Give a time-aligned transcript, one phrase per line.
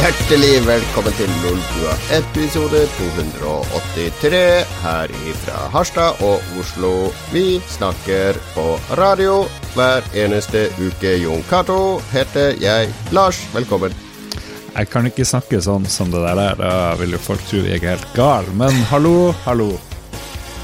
[0.00, 4.38] Hjertelig velkommen til Lolbua, episode 283
[4.80, 5.12] her
[5.42, 7.10] fra Harstad og Oslo.
[7.34, 8.64] Vi snakker på
[8.96, 9.42] radio
[9.74, 11.12] hver eneste uke.
[11.20, 12.88] Jon Cato heter jeg.
[13.12, 13.92] Lars, velkommen.
[14.72, 17.98] Jeg kan ikke snakke sånn som det der, da vil jo folk tro jeg er
[17.98, 18.48] helt gal.
[18.56, 19.74] Men hallo, hallo.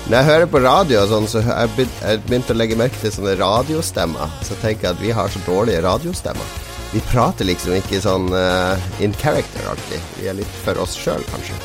[0.07, 3.05] Når jeg hører på radio og sånn, så jeg begynt, jeg begynt å legge merke
[3.05, 4.33] til sånne radiostemmer.
[4.49, 6.63] Så tenker jeg at vi har så dårlige radiostemmer.
[6.97, 10.05] Vi prater liksom ikke sånn uh, in character alltid.
[10.17, 11.57] Vi er litt for oss sjøl, kanskje.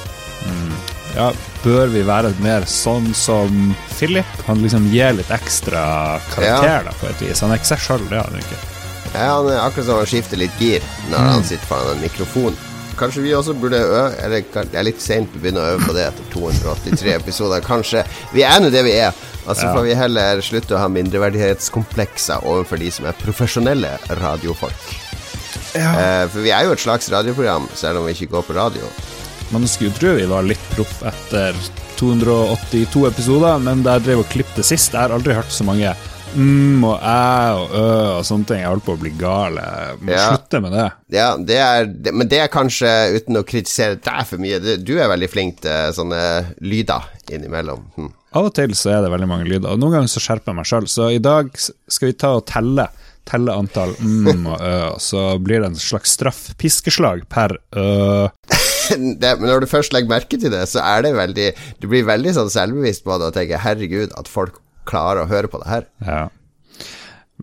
[0.43, 0.73] Mm.
[1.15, 1.29] Ja,
[1.63, 4.33] bør vi være mer sånn som Philip?
[4.49, 5.83] Han liksom gir litt ekstra
[6.33, 6.81] karakter, ja.
[6.83, 7.39] da, på et vis.
[7.45, 8.59] Han er ikke seg sjøl, det er han ikke.
[9.13, 10.83] Ja, han er akkurat som han skifter litt gir
[11.13, 11.29] når mm.
[11.29, 12.59] han sitter foran en mikrofon.
[12.99, 15.95] Kanskje vi også burde øve Eller det er litt seint å begynne å øve på
[15.95, 17.63] det etter 283 episoder.
[17.63, 18.03] Kanskje
[18.35, 19.15] Vi er nå det vi er.
[19.45, 19.71] Altså ja.
[19.71, 25.10] får vi heller slutte å ha mindreverdighetskomplekser overfor de som er profesjonelle radiofolk.
[25.77, 25.91] Ja.
[25.95, 28.89] Eh, for vi er jo et slags radioprogram, selv om vi ikke går på radio.
[29.51, 31.57] Man skulle tro vi var litt proff etter
[31.99, 35.93] 282 episoder, men jeg drev og klippet sist, jeg har aldri hørt så mange
[36.31, 38.61] mm og æ og ø og sånne ting.
[38.61, 39.57] Jeg holdt på å bli gal.
[39.59, 40.29] Jeg må ja.
[40.31, 40.87] slutte med det.
[41.15, 45.11] Ja, det er, men det er kanskje, uten å kritisere deg for mye, du er
[45.11, 46.23] veldig flink til sånne
[46.63, 47.83] lyder innimellom.
[47.97, 48.11] Hm.
[48.39, 50.59] Av og til så er det veldig mange lyder, og noen ganger så skjerper jeg
[50.61, 50.87] meg sjøl.
[50.91, 52.87] Så i dag skal vi ta og telle.
[53.29, 56.41] Telle antall mm og ø, så blir det en slags straff.
[56.59, 58.27] Piskeslag per ø.
[59.21, 61.47] det, når du først legger merke til det, så er det veldig
[61.79, 65.51] Du blir veldig sånn selvbevisst på det og tenker 'herregud, at folk klarer å høre
[65.51, 65.89] på det her.
[66.01, 66.21] Ja.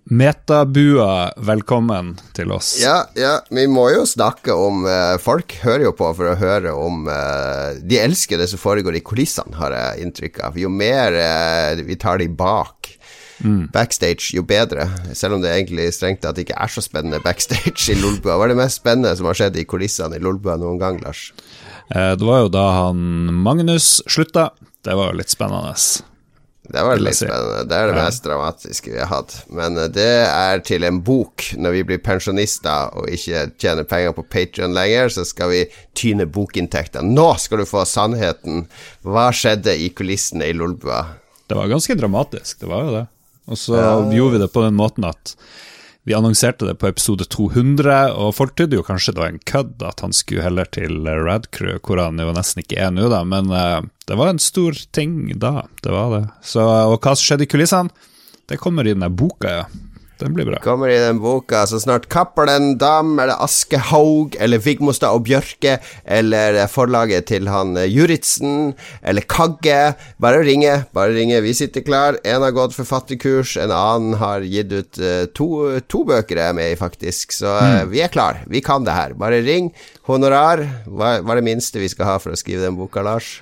[0.08, 2.78] Metabua, velkommen til oss.
[2.80, 6.72] Ja, ja, vi må jo snakke om eh, Folk hører jo på for å høre
[6.72, 10.56] om eh, De elsker det som foregår i kulissene, har jeg inntrykk av.
[10.60, 12.94] Jo mer eh, vi tar de bak
[13.44, 13.68] mm.
[13.74, 14.88] backstage, jo bedre.
[15.16, 18.36] Selv om det egentlig strengt tatt ikke er så spennende backstage i Lolbua.
[18.36, 21.30] Hva er det mest spennende som har skjedd i kulissene i Lolbua noen gang, Lars?
[21.88, 22.98] det var jo da han
[23.40, 24.50] Magnus slutta.
[24.84, 25.72] Det var jo litt spennende.
[26.68, 27.62] Det var litt spennende.
[27.64, 29.34] Det er det mest dramatiske vi har hatt.
[29.48, 31.46] Men uh, det er til en bok.
[31.56, 35.62] Når vi blir pensjonister og ikke tjener penger på Patrion lenger, så skal vi
[35.96, 37.04] tyne bokinntekter.
[37.04, 38.66] Nå skal du få sannheten.
[39.06, 41.06] Hva skjedde i kulissene i Lolbua?
[41.48, 43.06] Det var ganske dramatisk, det var jo det.
[43.48, 43.96] Og så ja.
[44.14, 45.34] gjorde vi det på den måten at
[46.08, 49.82] vi annonserte det på episode 200, og folk trodde jo kanskje det var en kødd
[49.84, 53.50] at han skulle heller til Radcrew, hvor han jo nesten ikke er nå, da, men
[53.52, 55.66] uh, det var en stor ting da.
[55.84, 56.22] Det var det.
[56.40, 58.08] Så, og hva som skjedde i kulissene,
[58.48, 59.66] det kommer i den boka, ja.
[60.18, 60.58] Den blir bra.
[60.62, 66.58] Kommer i den boka så snart Cappelen Dam eller Askehaug eller Vigmostad og Bjørke eller
[66.72, 69.94] forlaget til han eh, Juritzen eller Kagge.
[70.18, 71.38] Bare ringe, bare ringe.
[71.44, 72.18] Vi sitter klar.
[72.26, 75.48] En har gått forfatterkurs, en annen har gitt ut uh, to,
[75.86, 77.36] to, bøker jeg er med i, faktisk.
[77.38, 77.92] Så uh, mm.
[77.94, 78.42] vi er klar.
[78.50, 79.14] Vi kan det her.
[79.18, 79.70] Bare ring.
[80.10, 80.64] Honorar.
[80.88, 83.38] Hva, hva er det minste vi skal ha for å skrive den boka, Lars?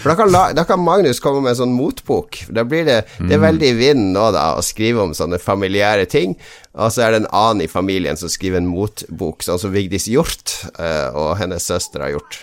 [0.00, 2.44] For da kan, da kan, Magnus komme med en sånn motbok.
[2.54, 3.46] Da blir det, det er mm.
[3.46, 6.36] veldig i vinden nå da å skrive om sånne familiære ting.
[6.78, 10.06] Og så er det en annen i familien som skriver en motbok, sånn som Vigdis
[10.06, 12.38] Hjort uh, og hennes søster har gjort.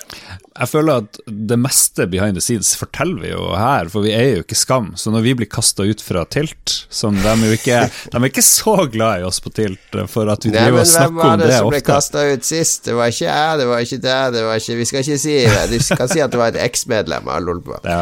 [0.58, 4.26] Jeg føler at det meste behind the scenes forteller vi jo her, for vi er
[4.34, 4.90] jo ikke Skam.
[5.00, 8.28] Så når vi blir kasta ut fra Tilt, som de er jo ikke De er
[8.28, 11.14] ikke så glad i oss på Tilt eh, for at vi Nei, driver og snakker
[11.14, 11.32] om det ofte.
[11.32, 12.84] Hvem var det som ble kasta ut sist?
[12.90, 15.38] Det var ikke jeg, det var ikke deg, det var ikke Vi skal ikke si
[15.46, 15.68] det.
[15.72, 17.80] Du skal si at det var et eksmedlem av Lolbua.
[17.88, 18.02] Ja.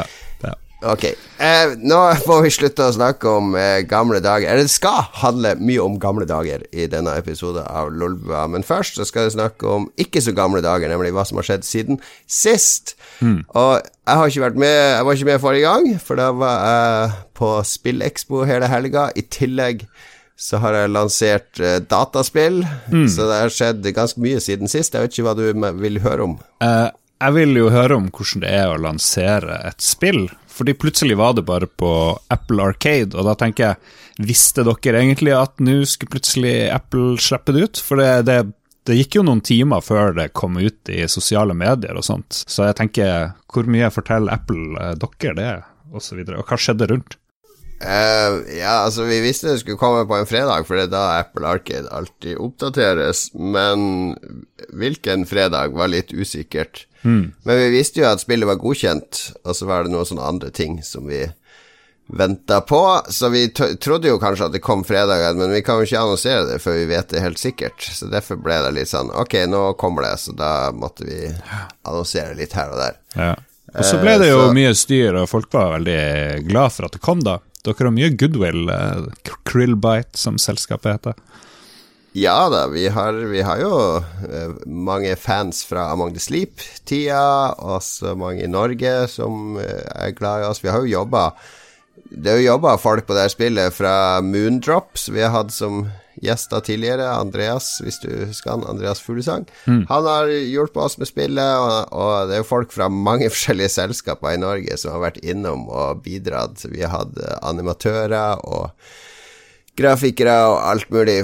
[0.83, 4.49] Ok, eh, nå får vi slutte å snakke om eh, gamle dager.
[4.51, 8.43] Eller det skal handle mye om gamle dager i denne episoden av Lolbua.
[8.51, 11.47] Men først så skal vi snakke om ikke så gamle dager, nemlig hva som har
[11.47, 12.97] skjedd siden sist.
[13.21, 13.45] Mm.
[13.55, 16.67] Og jeg har ikke vært med Jeg var ikke med forrige gang, for da var
[16.67, 19.07] jeg på Spillekspo hele helga.
[19.15, 19.87] I tillegg
[20.35, 23.07] så har jeg lansert eh, dataspill, mm.
[23.07, 24.93] så det har skjedd ganske mye siden sist.
[24.93, 25.45] Jeg vet ikke hva du
[25.79, 26.39] vil høre om.
[26.59, 26.91] Uh,
[27.23, 31.35] jeg vil jo høre om hvordan det er å lansere et spill fordi plutselig var
[31.35, 31.91] det bare på
[32.33, 37.51] Apple Arcade, og da tenker jeg Visste dere egentlig at nå skulle plutselig Apple slippe
[37.51, 37.81] det ut?
[37.83, 38.37] For det, det,
[38.87, 42.69] det, gikk jo noen timer før det kom ut i sosiale medier og sånt, så
[42.69, 45.51] jeg tenker hvor mye forteller Apple eh, dere det,
[45.91, 47.19] og så videre, og hva skjedde rundt?
[47.75, 51.03] Uh, ja, altså Vi visste det skulle komme på en fredag, for det er da
[51.19, 53.27] Apple Arcade alltid oppdateres.
[53.35, 54.15] Men
[54.71, 56.85] hvilken fredag var litt usikkert.
[57.05, 57.25] Mm.
[57.45, 60.51] Men vi visste jo at spillet var godkjent, og så var det noen sånne andre
[60.53, 61.23] ting som vi
[62.07, 63.01] venta på.
[63.09, 66.45] Så vi trodde jo kanskje at det kom fredagen, men vi kan jo ikke annonsere
[66.49, 67.81] det før vi vet det helt sikkert.
[67.81, 71.25] Så derfor ble det litt sånn Ok, nå kommer det, så da måtte vi
[71.85, 72.99] annonsere litt her og der.
[73.15, 73.33] Ja.
[73.75, 76.95] Og så ble det jo så, mye styr, og folk var veldig glad for at
[76.95, 77.39] det kom, da.
[77.65, 79.09] Dere har mye goodwill, uh,
[79.49, 81.17] Krillbite, som selskapet heter.
[82.15, 88.13] Ja da, vi har, vi har jo uh, mange fans fra Among the Sleep-tida, også
[88.15, 90.61] mange i Norge som uh, er glad i oss.
[90.63, 91.33] Vi har jo jobba
[92.07, 95.51] Det er jo jobba folk på det her spillet fra Moondrop, som vi har hatt
[95.51, 95.81] som
[96.23, 97.09] gjester tidligere.
[97.11, 99.43] Andreas, hvis du husker han, Andreas Fuglesang.
[99.67, 99.83] Mm.
[99.89, 103.73] Han har hjulpet oss med spillet, og, og, det er jo folk fra mange forskjellige
[103.75, 106.63] selskaper i Norge som har vært innom og bidratt.
[106.71, 108.71] Vi har hatt animatører og
[109.75, 111.17] grafikere og alt mulig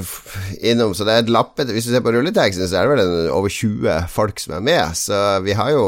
[0.60, 0.96] innom.
[0.96, 3.52] Så det er et lappete Hvis du ser på rulleteksten, så er det vel over
[3.52, 4.98] 20 folk som er med.
[5.00, 5.86] Så vi har jo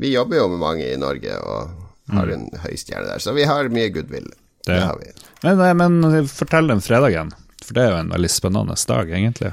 [0.00, 1.70] Vi jobber jo med mange i Norge og
[2.14, 3.22] har en høy stjerne der.
[3.22, 4.26] Så vi har mye goodwill.
[4.64, 5.12] Det, det har vi.
[5.44, 7.30] Men, men fortell den fredagen,
[7.64, 9.52] for det er jo en veldig spennende dag, egentlig.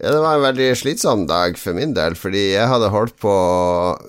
[0.00, 3.32] Ja, det var en veldig slitsom dag for min del, fordi jeg hadde holdt på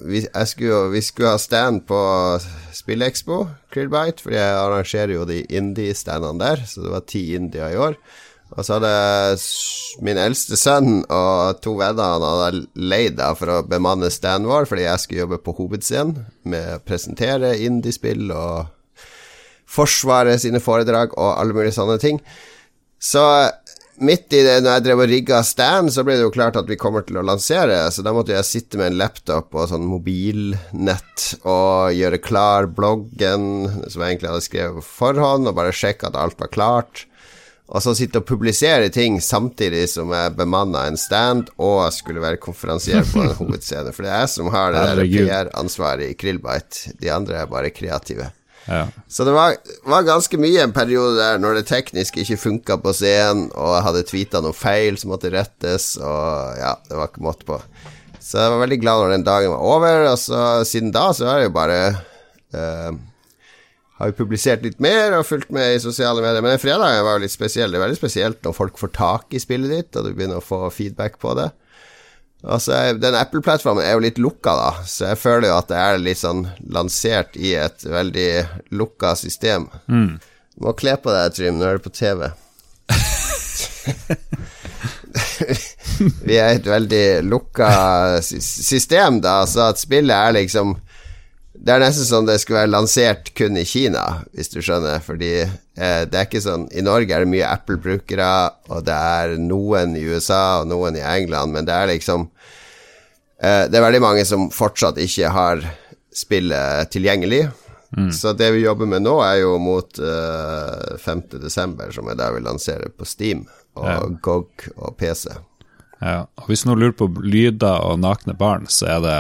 [0.08, 2.00] Vi, skulle, vi skulle ha stand på
[2.72, 3.42] Spillekspo,
[3.76, 7.98] Krillbite, fordi jeg arrangerer jo de indie-standene der, så det var ti indier i år.
[8.56, 8.94] Og så hadde
[10.08, 14.70] min eldste sønn og to venner han hadde leid av for å bemanne standen vår,
[14.72, 18.72] fordi jeg skulle jobbe på hovedscenen med å presentere indiespill og
[19.72, 22.18] Forsvaret sine foredrag og alle mulige sånne ting.
[23.02, 23.22] Så
[24.00, 26.70] midt i det, når jeg drev og rigga stand, så ble det jo klart at
[26.70, 29.88] vi kommer til å lansere, så da måtte jeg sitte med en laptop og sånn
[29.90, 33.48] mobilnett og gjøre klar bloggen,
[33.88, 37.06] som jeg egentlig hadde skrevet på forhånd, og bare sjekke at alt var klart.
[37.72, 42.42] Og så sitte og publisere ting samtidig som jeg bemanna en stand og skulle være
[42.44, 43.94] konferansier på en hovedscene.
[43.96, 46.98] For det er jeg som har det PR-ansvaret i Krillbite.
[47.00, 48.28] De andre er bare kreative.
[48.68, 48.86] Ja.
[49.08, 49.56] Så det var,
[49.90, 53.86] var, ganske mye en periode der når det tekniske ikke funka på scenen, og jeg
[53.88, 57.58] hadde tweeta noe feil som måtte rettes, og ja, det var ikke måte på.
[58.22, 61.26] Så jeg var veldig glad når den dagen var over, og så siden da så
[61.28, 61.80] har jeg jo bare
[62.54, 62.92] eh,
[63.98, 66.42] Har jo publisert litt mer og fulgt med i sosiale medier.
[66.42, 67.70] Men den fredagen var jo litt spesiell.
[67.70, 70.46] Det er veldig spesielt når folk får tak i spillet ditt, og du begynner å
[70.46, 71.52] få feedback på det.
[72.42, 76.00] Altså, Den Apple-plattformen er jo litt lukka, da, så jeg føler jo at det er
[76.02, 78.32] litt sånn lansert i et veldig
[78.74, 79.68] lukka system.
[79.86, 80.18] Mm.
[80.62, 82.20] Må kle på deg, Trym, nå er du på TV.
[86.26, 87.70] Vi er et veldig lukka
[88.24, 90.76] system, da, så at spillet er liksom
[91.62, 95.02] det er nesten som det skulle være lansert kun i Kina, hvis du skjønner.
[95.06, 98.32] Fordi eh, det er ikke sånn I Norge er det mye Apple-brukere,
[98.74, 102.26] og det er noen i USA og noen i England, men det er liksom
[103.44, 105.62] eh, Det er veldig mange som fortsatt ikke har
[106.12, 107.46] spillet tilgjengelig.
[107.94, 108.10] Mm.
[108.16, 111.46] Så det vi jobber med nå, er jo mot eh, 5.12.,
[111.94, 113.46] som er der vi lanserer på Steam
[113.78, 114.02] og ja.
[114.26, 115.30] GOG og PC.
[116.02, 119.18] Ja, og Hvis noen lurer på lyder og nakne barn, så er det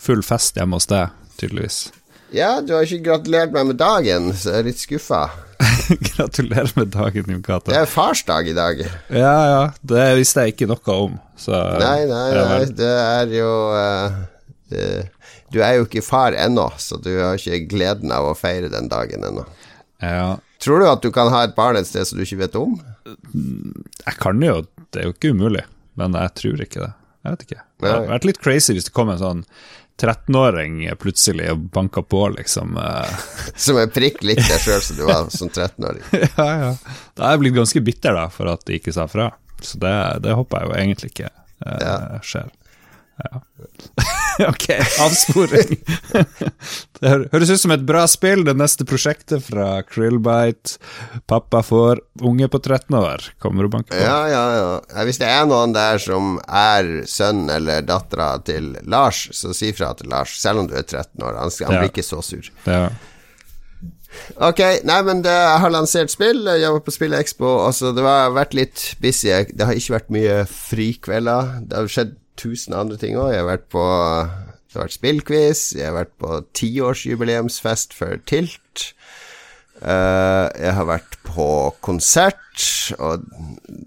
[0.00, 1.88] full fest hjemme hos deg tydeligvis.
[2.34, 5.22] Ja, du har ikke gratulert meg med dagen, så jeg er litt skuffa.
[6.10, 7.70] Gratulerer med dagen, Jon Cato.
[7.72, 8.82] Det er farsdag i dag.
[9.08, 9.62] Ja, ja.
[9.80, 11.14] Det visste jeg ikke noe om.
[11.40, 12.58] Så, nei, nei, nei.
[12.76, 14.18] Det er jo uh,
[14.68, 14.84] det,
[15.54, 18.90] Du er jo ikke far ennå, så du har ikke gleden av å feire den
[18.92, 19.46] dagen ennå.
[20.04, 20.36] Ja.
[20.62, 22.76] Tror du at du kan ha et barn et sted som du ikke vet om?
[23.06, 24.60] Jeg kan jo,
[24.92, 25.64] det er jo ikke umulig,
[25.98, 26.92] men jeg tror ikke det.
[27.24, 27.62] Jeg vet ikke.
[27.78, 29.42] Det hadde vært litt crazy hvis det kom en sånn
[29.98, 32.76] 13-åring plutselig og banka på, liksom.
[32.78, 33.16] Eh.
[33.66, 36.04] som en prikk lik deg sjøl som du var som 13-åring.
[36.38, 36.72] ja, ja.
[37.18, 39.32] Da er jeg blitt ganske bitter da, for at de ikke sa fra.
[39.60, 41.98] Så det, det håper jeg jo egentlig ikke eh, ja.
[42.22, 42.52] skjer.
[43.18, 43.40] Ja.
[44.48, 44.66] ok,
[45.00, 45.76] avsporing.
[47.00, 50.78] det høres ut som et bra spill, det neste prosjektet fra Krillbite.
[51.30, 54.00] Pappa får unge på 13 år, kommer og banker på.
[54.02, 55.04] Ja, ja, ja.
[55.08, 59.92] Hvis det er noen der som er sønn eller dattera til Lars, så si fra
[59.98, 61.38] til Lars, selv om du er 13 år.
[61.42, 62.52] Han, han blir ikke så sur.
[62.68, 62.88] Ja.
[64.40, 66.46] Ok, nei, men det, jeg har lansert spill.
[66.46, 67.50] Jeg var på Spillekspo.
[67.66, 69.30] Altså, det har vært litt busy.
[69.52, 71.52] Det har ikke vært mye frikvelder.
[71.68, 73.32] Det har skjedd tusen andre ting òg.
[73.34, 73.84] Jeg har vært på
[74.68, 78.90] det har vært spillquiz, jeg har vært på tiårsjubileumsfest for Tilt.
[79.80, 81.46] Uh, jeg har vært på
[81.84, 82.64] konsert,
[82.98, 83.24] og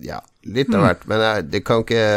[0.02, 0.18] ja,
[0.48, 0.86] litt av mm.
[0.88, 1.06] hvert.
[1.12, 2.08] Men jeg, du kan ikke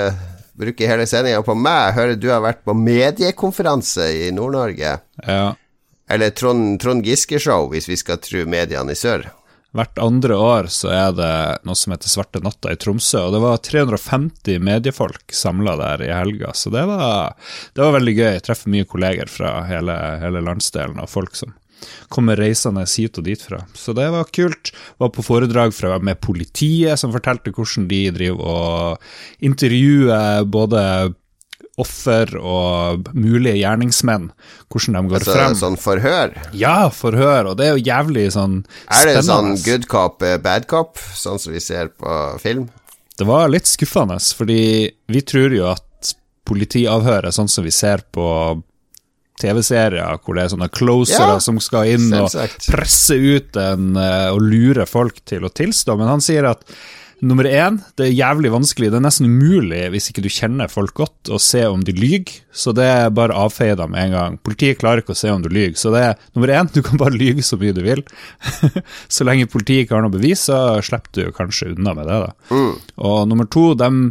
[0.57, 1.91] bruke hele sendinga på meg.
[1.91, 4.97] Jeg hører du har vært på mediekonferanse i Nord-Norge.
[5.27, 5.45] Ja.
[6.09, 9.27] Eller Trond, Trond Giske-show, hvis vi skal tro mediene i sør.
[9.75, 11.33] Hvert andre år så er det
[11.67, 16.13] noe som heter Svarte natta i Tromsø, og det var 350 mediefolk samla der i
[16.15, 17.35] helga, så det var,
[17.75, 18.29] det var veldig gøy.
[18.37, 21.57] Jeg treffer mye kolleger fra hele, hele landsdelen og folk som
[22.09, 23.65] kommer reisende hit og dit fra.
[23.75, 24.71] Så det var kult.
[25.03, 30.81] Var på foredrag fra, med politiet, som fortalte hvordan de driver og intervjuer både
[31.81, 34.29] offer og mulige gjerningsmenn,
[34.71, 35.57] hvordan de går altså, frem.
[35.59, 36.37] Sånn forhør?
[36.55, 39.01] Ja, forhør, og det er jo jævlig sånn spennende.
[39.01, 42.69] Er det sånn good cop, eh, bad cop, sånn som vi ser på film?
[43.19, 46.15] det var litt skuffende, fordi vi tror jo at
[46.49, 48.27] politiavhør er sånn som vi ser på
[49.41, 52.35] TV-serier, hvor det er sånne closere Ja, som skal inn og
[52.71, 55.97] presse ut en, eh, og lure folk til å tilstå.
[55.99, 56.63] Men han sier at
[57.25, 60.95] nummer én, det er jævlig vanskelig, det er nesten umulig hvis ikke du kjenner folk
[60.99, 62.39] godt, å se om de lyver.
[62.55, 64.39] Så det er bare avfeie dem en gang.
[64.47, 65.77] Politiet klarer ikke å se om du lyver.
[65.81, 68.05] Så det er nummer én, du kan bare lyve så mye du vil.
[69.17, 72.21] så lenge politiet ikke har noe bevis, så slipper du kanskje unna med det.
[72.27, 72.65] da.
[73.09, 74.07] Og nummer to, dem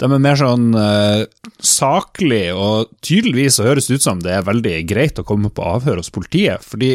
[0.00, 1.22] de er mer sånn uh,
[1.60, 5.64] saklig, og tydeligvis så høres det ut som det er veldig greit å komme på
[5.66, 6.64] avhør hos politiet.
[6.64, 6.94] fordi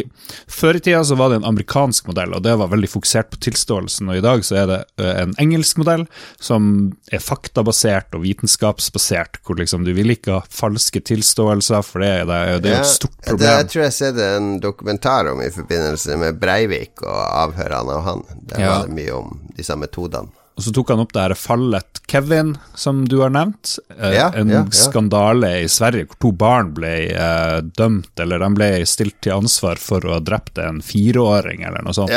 [0.50, 3.40] Før i tida så var det en amerikansk modell, og det var veldig fokusert på
[3.46, 4.10] tilståelsen.
[4.10, 6.06] og I dag så er det uh, en engelsk modell
[6.42, 6.70] som
[7.14, 12.40] er faktabasert og vitenskapsbasert, hvor liksom du vil ikke ha falske tilståelser, for det, det,
[12.64, 13.52] det er jo et stort Det problem.
[13.52, 18.02] jeg tror jeg har sett en dokumentar om i forbindelse med Breivik og avhørene av
[18.10, 18.26] han.
[18.50, 18.72] Der Ja.
[18.78, 20.28] var det mye om de samme metodene.
[20.56, 23.74] Og så tok han opp det her fallet Kevin, som du har nevnt.
[23.98, 24.70] Eh, Ja, en ja, ja.
[24.72, 29.76] skandale i Sverige hvor to barn ble eh, dømt, eller de ble stilt til ansvar
[29.76, 32.14] for å ha drept en fireåring, eller noe sånt.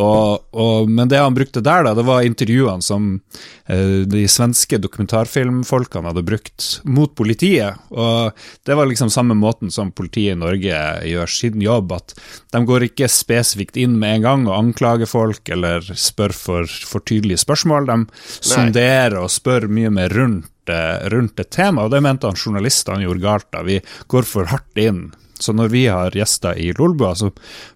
[0.00, 3.10] Og, og, men det han brukte der, da, det var intervjuene som
[3.70, 7.78] eh, de svenske dokumentarfilmfolkene hadde brukt mot politiet.
[7.94, 8.34] Og
[8.66, 12.16] det var liksom samme måten som politiet i Norge gjør sin jobb, at
[12.54, 17.06] de går ikke spesifikt inn med en gang og anklager folk eller spør for, for
[17.06, 17.90] tydelige spørsmål.
[17.90, 18.00] De
[18.40, 20.50] sonderer og spør mye mer rundt
[21.12, 23.62] rundt et tema, og det mente han journalistene gjorde galt da.
[23.66, 25.12] Vi går for hardt inn.
[25.38, 27.30] Så når vi har gjester i Lolbua, så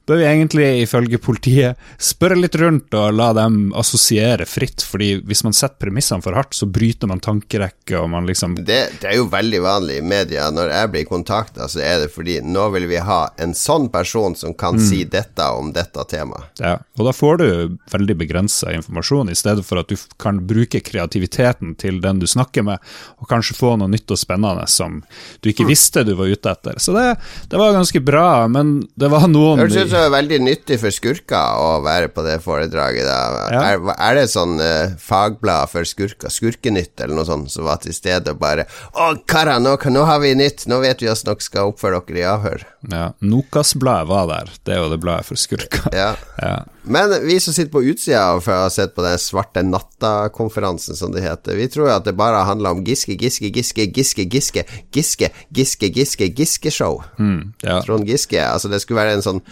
[0.06, 5.42] bør vi egentlig ifølge politiet spørre litt rundt og la dem assosiere fritt, fordi hvis
[5.44, 9.18] man setter premissene for hardt, så bryter man tankerekke, og man liksom Det, det er
[9.18, 10.46] jo veldig vanlig i media.
[10.54, 14.38] Når jeg blir kontakta, så er det fordi nå vil vi ha en sånn person
[14.38, 16.62] som kan si dette om dette temaet.
[16.62, 17.48] Ja, og da får du
[17.92, 22.64] veldig begrensa informasjon, i stedet for at du kan bruke kreativiteten til den du snakker
[22.64, 22.77] med,
[23.18, 25.00] og kanskje få noe nytt og spennende som
[25.42, 26.78] du ikke visste du var ute etter.
[26.82, 27.06] Så det,
[27.50, 30.80] det var ganske bra, men det var noen høres ut som det er veldig nyttig
[30.82, 33.08] for skurker å være på det foredraget.
[33.08, 33.62] Ja.
[33.62, 37.94] Er, er det sånn uh, fagblad for skurker, Skurkenytt eller noe sånt, som var til
[37.96, 40.66] stede og bare Å, karer, nå, nå har vi nytt!
[40.70, 42.66] Nå vet vi hvordan dere skal oppføre dere i avhør.
[42.92, 45.90] ja, Nokas-bladet var der, det er jo det bladet for skurker.
[45.96, 46.12] Ja.
[46.38, 46.62] Ja.
[46.88, 51.24] Men vi som sitter på utsida og har sett på den svarte natta-konferansen, som det
[51.24, 55.90] heter, vi tror at det bare handler om Giske, Giske, Giske, Giske, Giske, Giske, Giske,
[55.94, 57.02] Giske, Giske-show.
[57.18, 57.80] Mm, ja.
[57.82, 58.40] Trond Giske.
[58.44, 59.42] Altså, det skulle være en sånn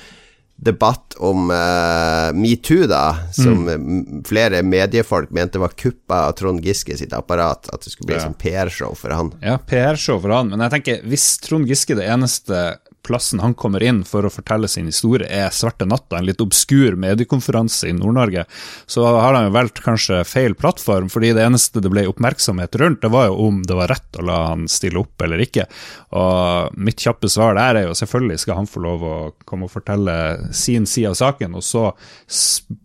[0.56, 4.22] debatt om uh, metoo, da, som mm.
[4.28, 7.68] flere mediefolk mente var kuppa av Trond Giske sitt apparat.
[7.72, 8.24] At det skulle bli Ja.
[8.24, 9.34] sånn PR-show for han.
[9.44, 13.82] Ja, PR-show for han, men jeg tenker, hvis Trond Giske det eneste plassen han kommer
[13.82, 18.46] inn for å fortelle sin historie, er Svarte natta, en litt obskur mediekonferanse i Nord-Norge,
[18.90, 23.02] så har han jo valgt kanskje feil plattform, fordi det eneste det ble oppmerksomhet rundt,
[23.04, 25.66] det var jo om det var rett å la han stille opp eller ikke.
[26.18, 29.74] Og mitt kjappe svar der er jo selvfølgelig skal han få lov å komme og
[29.74, 30.16] fortelle
[30.56, 31.88] sin side av saken, og så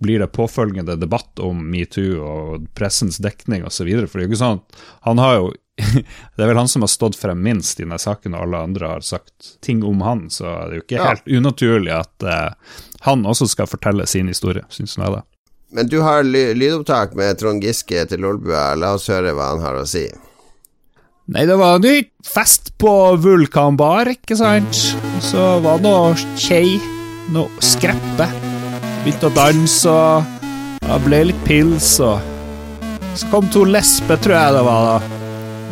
[0.01, 4.43] blir det påfølgende debatt om metoo og pressens dekning osv., for det er jo ikke
[4.45, 4.63] sånn
[5.05, 5.51] han har jo
[6.35, 8.87] det er vel han som har stått frem minst i denne saken, og alle andre
[8.95, 11.07] har sagt ting om han, så det er jo ikke Ja.
[11.13, 12.75] helt unaturlig at uh,
[13.07, 15.23] han også skal fortelle sin historie, syns jeg da.
[15.71, 18.73] Men du har ly lydopptak med Trond Giske til Lolbua.
[18.75, 20.03] La oss høre hva han har å si.
[21.31, 21.93] Nei, det var ny
[22.27, 22.91] fest på
[23.23, 24.75] Vulkanbar, ikke sant?
[25.23, 26.75] Så var det noe kjei,
[27.31, 28.27] noe skreppe.
[29.05, 32.19] Begynte å danse, og det ble litt pils, og
[33.15, 35.20] så kom to lesber, tror jeg det var da.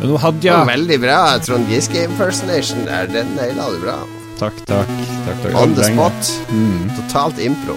[0.00, 3.10] Men jeg Veldig bra Trond Giske impersonation der.
[3.12, 3.98] Den naila du bra.
[4.40, 4.88] Takk, takk.
[5.26, 5.56] takk, takk.
[5.60, 6.32] On the spot.
[6.48, 6.88] Mm.
[6.96, 7.76] Totalt impro.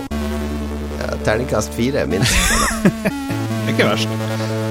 [1.01, 2.31] Ja, Terningkast fire, minst.
[3.63, 4.62] Det er ikke verst.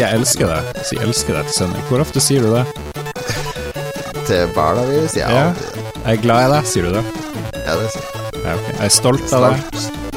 [0.00, 0.60] Er du klar til å dra?
[0.60, 0.72] Bra.
[0.74, 0.84] Du må si 'jeg elsker deg'.
[0.84, 1.82] Si 'jeg elsker deg' til sending.
[1.88, 2.66] Hvor ofte sier du det?
[4.26, 5.48] Til barna mine sier jeg Ja.
[5.48, 5.84] alltid det.
[6.04, 7.04] Jeg er glad i deg, sier du det?
[7.66, 8.44] Ja, det sier jeg.
[8.44, 8.74] Ja, okay.
[8.74, 9.56] Jeg er stolt av deg.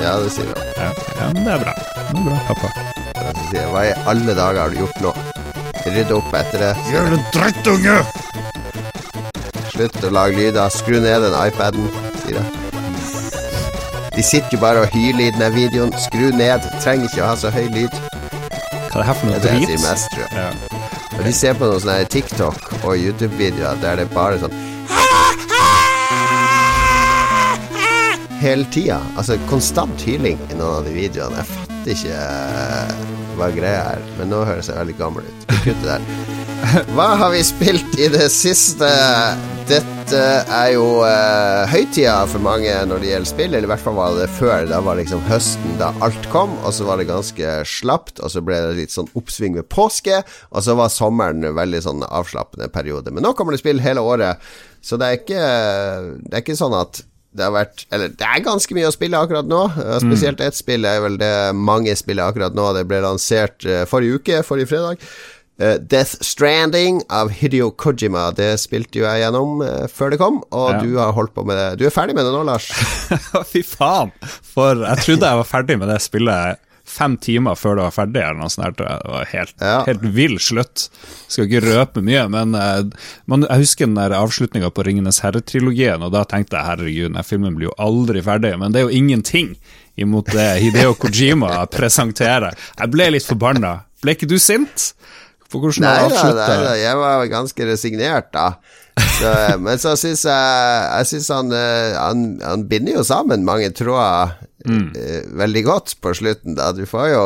[0.02, 0.56] Ja, det sier jeg.
[0.78, 1.74] Ja, ja, men det er bra.
[1.76, 2.68] Det er bra, pappa.
[3.50, 3.70] Sier jeg.
[3.72, 5.14] Hva i alle dager har du gjort nå?
[5.86, 6.76] Rydde opp etter det.
[6.92, 8.06] Gjør du Jævla drittunge!
[9.72, 10.70] Slutt å lage lyder.
[10.70, 11.90] Skru ned den iPaden,
[12.26, 12.46] sier jeg.
[14.16, 15.94] De sitter jo bare og hyler i denne videoen.
[15.94, 16.62] Skru ned.
[16.82, 18.17] Trenger ikke å ha så høy lyd.
[18.98, 20.32] Hva er det her for Det drit er det jeg sier mest, tror jeg.
[20.34, 21.18] Ja.
[21.18, 24.56] Og de ser på noen sånne TikTok og YouTube-videoer der det er bare sånn
[28.42, 28.98] Hele tida.
[29.18, 31.44] Altså konstant hyling i noen av de videoene.
[31.44, 33.06] Jeg fatter ikke eh,
[33.38, 35.46] hva greia er, men nå høres jeg veldig gammel ut.
[35.62, 36.02] Kutt det der.
[36.98, 38.90] Hva har vi spilt i det siste?
[39.70, 43.98] Dette er jo eh, høytida for mange når det gjelder spill, eller i hvert fall
[43.98, 44.68] var det før.
[44.70, 48.32] Da var det liksom høsten da alt kom, og så var det ganske slapt, og
[48.32, 50.22] så ble det litt sånn oppsving ved påske,
[50.52, 53.12] og så var sommeren en veldig sånn avslappende periode.
[53.12, 54.44] Men nå kommer det spill hele året,
[54.86, 55.46] så det er ikke,
[56.24, 57.04] det er ikke sånn at
[57.38, 59.60] det har vært Eller det er ganske mye å spille akkurat nå.
[59.78, 62.72] Uh, Spesielt ett spill er vel det mange spiller akkurat nå.
[62.74, 65.04] Det ble lansert uh, forrige uke, forrige fredag.
[65.58, 68.28] Uh, Death Stranding av Hideo Kojima.
[68.38, 70.82] Det spilte jo jeg gjennom uh, før det kom, og Ja.
[70.84, 71.80] du har holdt på med det.
[71.82, 72.68] Du er ferdig med det nå, Lars?
[73.52, 74.12] Fy faen!
[74.54, 78.22] For jeg trodde jeg var ferdig med det spillet fem timer før det var ferdig.
[78.24, 78.78] eller noe sånt.
[78.80, 79.82] Det var helt, Ja.
[79.84, 80.86] helt vill slutt.
[81.28, 82.86] Skal ikke røpe mye, men eh,
[83.28, 87.58] man, jeg husker den avslutninga på Ringenes herre-trilogien, og da tenkte jeg herregud, denne filmen
[87.60, 88.54] blir jo aldri ferdig.
[88.62, 89.52] Men det er jo ingenting
[90.00, 92.56] imot det Hideo Kojima presenterer.
[92.80, 93.82] Jeg ble litt forbanna.
[94.06, 94.94] Ble ikke du sint?
[95.52, 98.48] For hvordan Nei da, avslutta nei da, jeg var ganske resignert da.
[98.98, 103.46] Så, eh, men så syns jeg Jeg syns han, eh, han Han binder jo sammen
[103.46, 104.34] mange tråder
[104.66, 104.88] mm.
[105.38, 106.74] veldig godt på slutten, da.
[106.76, 107.24] Du får jo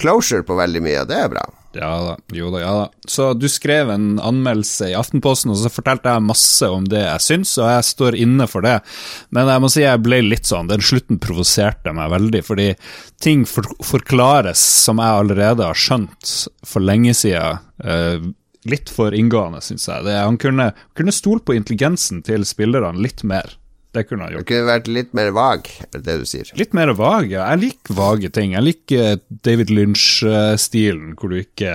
[0.00, 1.44] closure på veldig mye, og det er bra.
[1.76, 2.84] Ja da, jo da, ja da.
[3.08, 7.24] Så du skrev en anmeldelse i Aftenposten, og så fortalte jeg masse om det jeg
[7.26, 8.76] syns, og jeg står inne for det.
[9.32, 12.68] Men jeg må si jeg ble litt sånn, den slutten provoserte meg veldig, fordi
[13.22, 17.62] ting for forklares som jeg allerede har skjønt for lenge siden.
[17.82, 18.32] Uh,
[18.68, 20.06] litt for inngående, syns jeg.
[20.06, 23.56] Det, han kunne, kunne stole på intelligensen til spillerne litt mer.
[23.92, 26.48] Det kunne han Du kunne vært litt mer vag, er det du sier.
[26.56, 27.44] Litt mer vag, ja.
[27.52, 28.54] Jeg liker vage ting.
[28.56, 31.74] Jeg liker David Lynch-stilen, hvor du ikke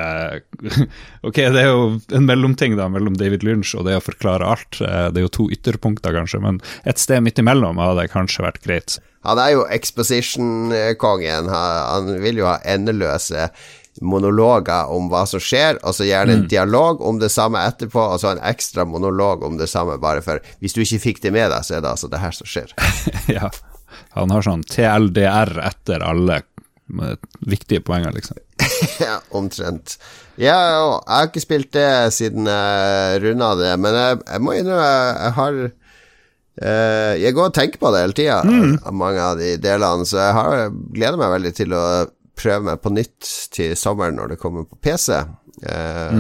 [1.28, 1.84] Ok, det er jo
[2.18, 4.80] en mellomting da mellom David Lynch og det å forklare alt.
[4.82, 6.58] Eh, Det er jo to ytterpunkter, kanskje, men
[6.90, 8.98] et sted midt imellom hadde kanskje vært greit.
[9.28, 11.50] Han er jo exposition-kongen.
[11.52, 13.50] Han vil jo ha endeløse
[14.02, 18.22] monologer om hva som skjer, og så gjerne en dialog om det samme etterpå, og
[18.22, 21.52] så en ekstra monolog om det samme, bare for Hvis du ikke fikk det med
[21.52, 22.74] deg, så er det altså det her som skjer.
[23.38, 23.50] ja.
[24.18, 26.42] Han har sånn TLDR etter alle
[27.40, 28.38] viktige poenger, liksom.
[29.08, 29.98] ja, omtrent.
[30.40, 34.88] Ja, jeg har ikke spilt det siden jeg runda det, men jeg, jeg må innrømme
[34.88, 39.56] jeg har eh, Jeg går og tenker på det hele tida, av mange av de
[39.62, 41.84] delene, så jeg har gleder meg veldig til å
[42.38, 45.10] prøve meg på nytt til sommeren når det kommer på PC.
[45.58, 46.12] Eh,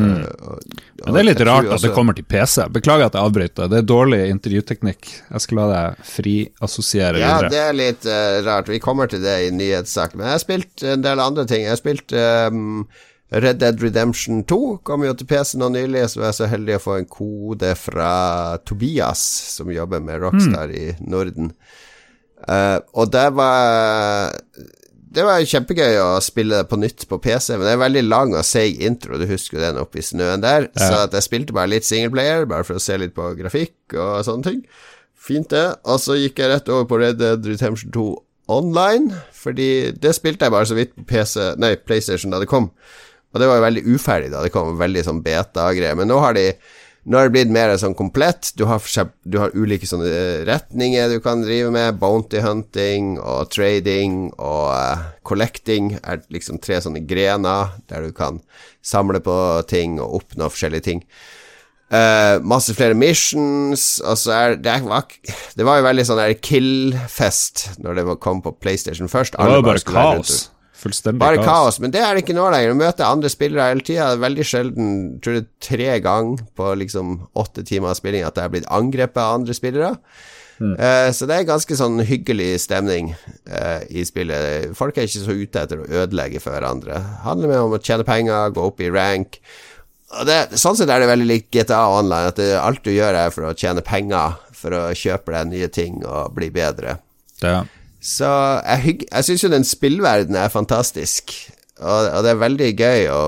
[0.41, 0.62] og-
[1.06, 1.75] Men det er litt rart også...
[1.75, 2.63] at det kommer til PC.
[2.73, 3.69] Beklager at jeg avbryter.
[3.69, 5.12] Det er dårlig intervjuteknikk.
[5.30, 7.51] Jeg skal la deg friassosiere Ja, videre.
[7.53, 8.71] det er litt uh, rart.
[8.73, 10.15] Vi kommer til det i nyhetssak.
[10.17, 11.62] Men jeg har spilt en del andre ting.
[11.67, 12.88] Jeg har spilt um,
[13.30, 14.60] Red Dead Redemption 2.
[14.88, 18.12] Kom jo til PC nå nylig, så jeg så heldig å få en kode fra
[18.65, 19.21] Tobias,
[19.58, 21.53] som jobber med Rockstar i Norden.
[22.47, 24.34] Uh, og det var
[25.13, 28.04] det var kjempegøy å spille det på nytt på PC, men det er en veldig
[28.08, 29.20] lang og seig intro.
[29.20, 30.67] Du husker jo den oppe i snøen der.
[30.76, 34.26] Så at jeg spilte bare litt singleplayer, bare for å se litt på grafikk og
[34.28, 34.62] sånne ting.
[35.28, 35.65] Fint, det.
[35.88, 38.08] Og så gikk jeg rett over på Red Dead Redemption 2
[38.58, 42.70] online, fordi det spilte jeg bare så vidt på PC, nei, PlayStation da det kom.
[43.34, 45.98] Og det var jo veldig uferdig da det kom, veldig sånn beta-greier.
[46.00, 46.48] Men nå har de
[47.08, 48.50] nå har det blitt mer sånn komplett.
[48.60, 48.84] Du har,
[49.24, 51.96] du har ulike sånne eh, retninger du kan drive med.
[52.02, 58.41] Bounty hunting og trading og uh, collecting er liksom tre sånne grener der du kan
[58.84, 59.38] samle på
[59.72, 61.06] ting og oppnå forskjellige ting.
[61.88, 65.08] Uh, masse flere missions, og så er det, var,
[65.56, 69.39] det var jo veldig sånn kill-fest når det kom på PlayStation først.
[69.39, 70.50] Det var jo bare kaos.
[70.77, 71.79] Fullstendig bare kaos.
[71.81, 72.73] men det er det ikke nå lenger.
[72.73, 74.11] Du møter andre spillere hele tida.
[74.21, 74.89] Veldig sjelden,
[75.23, 79.39] tror jeg tre ganger på liksom åtte timer spilling at jeg har blitt angrepet av
[79.39, 79.95] andre spillere.
[80.57, 84.73] Eh, så det er ganske sånn hyggelig stemning eh, i spillet.
[84.77, 86.97] Folk er ikke så ute etter å ødelegge for hverandre.
[86.97, 89.39] Det handler mer om å tjene penger, gå opp i rank.
[90.25, 93.33] Det, sånn sett er det veldig likt GTA Online, at det, alt du gjør er
[93.35, 96.97] for å tjene penger, for å kjøpe deg nye ting og bli bedre.
[97.43, 97.59] Ja.
[98.03, 98.29] Så
[98.62, 101.33] jeg, jeg syns jo den spillverdenen er fantastisk.
[101.79, 103.21] og, og det er veldig gøy å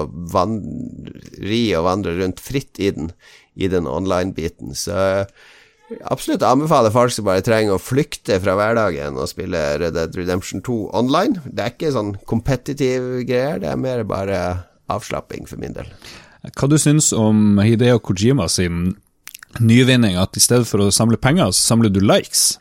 [1.43, 3.11] ri og vandre rundt fritt i den,
[3.55, 4.75] i den online-biten.
[4.77, 4.95] Så
[5.89, 10.15] jeg absolutt anbefaler folk som bare trenger å flykte fra hverdagen og spille Red Dead
[10.17, 11.41] Redemption 2 online.
[11.49, 14.39] Det er ikke sånn kompetitiv greier, det er mer bare
[14.89, 15.89] avslapping for min del.
[16.55, 18.93] Hva du syns om Hideo Kojima sin
[19.59, 22.59] nyvinning, at i stedet for å samle penger, så samler du likes?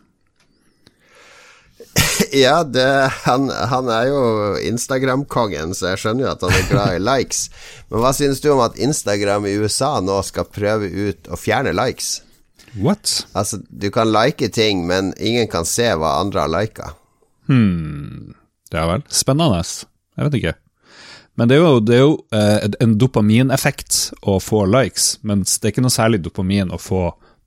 [2.44, 2.86] ja, det,
[3.24, 4.22] han, han, er jo
[4.70, 7.48] Instagram-kongen, så jeg skjønner jo at han er glad i likes.
[7.88, 11.74] Men hva synes du om at Instagram i USA nå skal prøve ut å fjerne
[11.76, 12.18] likes?
[12.78, 13.26] What?
[13.32, 16.92] Altså, du kan like ting, men ingen kan se hva andre har lika.
[17.48, 18.34] Hmm.
[18.74, 19.04] Ja vel.
[19.08, 19.62] Spennende.
[20.18, 20.56] Jeg vet ikke.
[21.38, 25.68] Men det er jo, det er jo eh, en dopamineffekt å få likes, mens det
[25.68, 27.02] er ikke noe særlig dopamin å få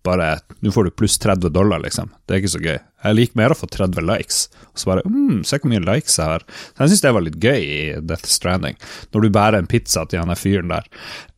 [0.05, 2.11] bare Nå får du pluss 30 dollar, liksom.
[2.25, 2.77] Det er ikke så gøy.
[3.01, 6.17] Jeg liker mer å få 30 likes, og så bare mm, Se hvor mye likes
[6.19, 6.45] jeg har.
[6.45, 8.77] Så jeg syns det var litt gøy i Death Stranding,
[9.13, 10.89] når du bærer en pizza til han er fyren der.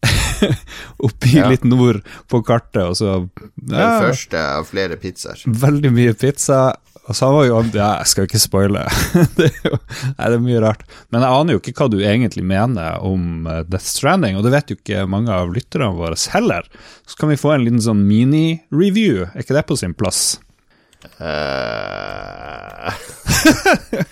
[1.08, 1.48] Oppi ja.
[1.52, 3.22] litt nord på kartet, og så ja,
[3.56, 5.44] Den første av flere pizzaer.
[5.48, 6.66] Veldig mye pizza.
[7.04, 8.86] Og så var jo Ja, jeg skal ikke spoile.
[9.38, 9.80] det, er jo,
[10.18, 10.86] nei, det er mye rart.
[11.12, 14.54] Men jeg aner jo ikke hva du egentlig mener om eh, Death Stranding, og det
[14.56, 16.70] vet jo ikke mange av lytterne våre heller.
[17.08, 20.24] Så kan vi få en liten sånn mini-review, er ikke det på sin plass?
[21.20, 22.94] Uh...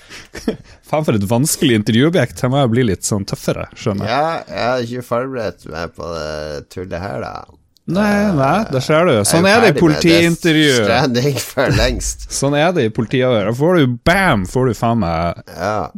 [0.91, 2.41] Faen, for et vanskelig intervjuobjekt.
[2.43, 4.11] Her må jeg bli litt sånn tøffere, skjønner jeg.
[4.11, 7.60] Ja, jeg har ikke forberedt meg på det tullet her, da.
[7.91, 9.13] Nei, nei, der ser du.
[9.27, 10.75] Sånn er, det i politiintervju.
[10.79, 12.27] Stranding for lengst.
[12.39, 12.91] sånn er det i.
[12.91, 15.89] Da får du bam, får du faen meg ja.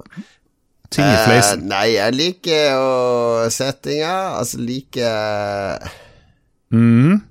[0.90, 1.66] ting i fleisen.
[1.66, 2.88] Uh, nei, jeg liker jo
[3.54, 4.16] settinga.
[4.40, 5.86] Altså liker
[6.74, 7.22] mm.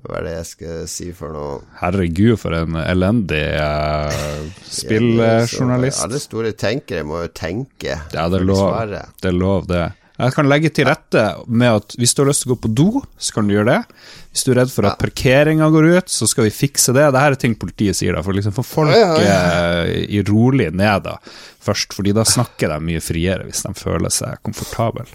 [0.00, 1.56] Hva er det jeg skal si for noe?
[1.80, 4.12] Herregud, for en elendig uh,
[4.80, 6.04] spilljournalist.
[6.06, 7.98] Alle store tenkere må jo tenke.
[8.12, 9.04] Ja, det er lov, det.
[9.28, 9.86] Er lov, det.
[10.20, 12.70] Jeg kan legge til rette med at hvis du har lyst til å gå på
[12.76, 14.00] do, så kan du gjøre det.
[14.30, 17.06] Hvis du er redd for at parkeringa går ut, så skal vi fikse det.
[17.08, 18.86] Dette er ting politiet sier, da, for liksom få.
[18.92, 21.16] Eh, rolig ned da,
[21.64, 21.96] først.
[21.96, 25.08] fordi da snakker de mye friere hvis de føler seg komfortable.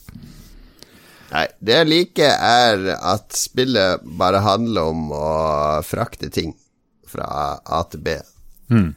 [1.35, 5.25] Nei, det jeg liker, er at spillet bare handler om å
[5.85, 6.53] frakte ting
[7.09, 8.19] fra A til B.
[8.71, 8.93] Mm.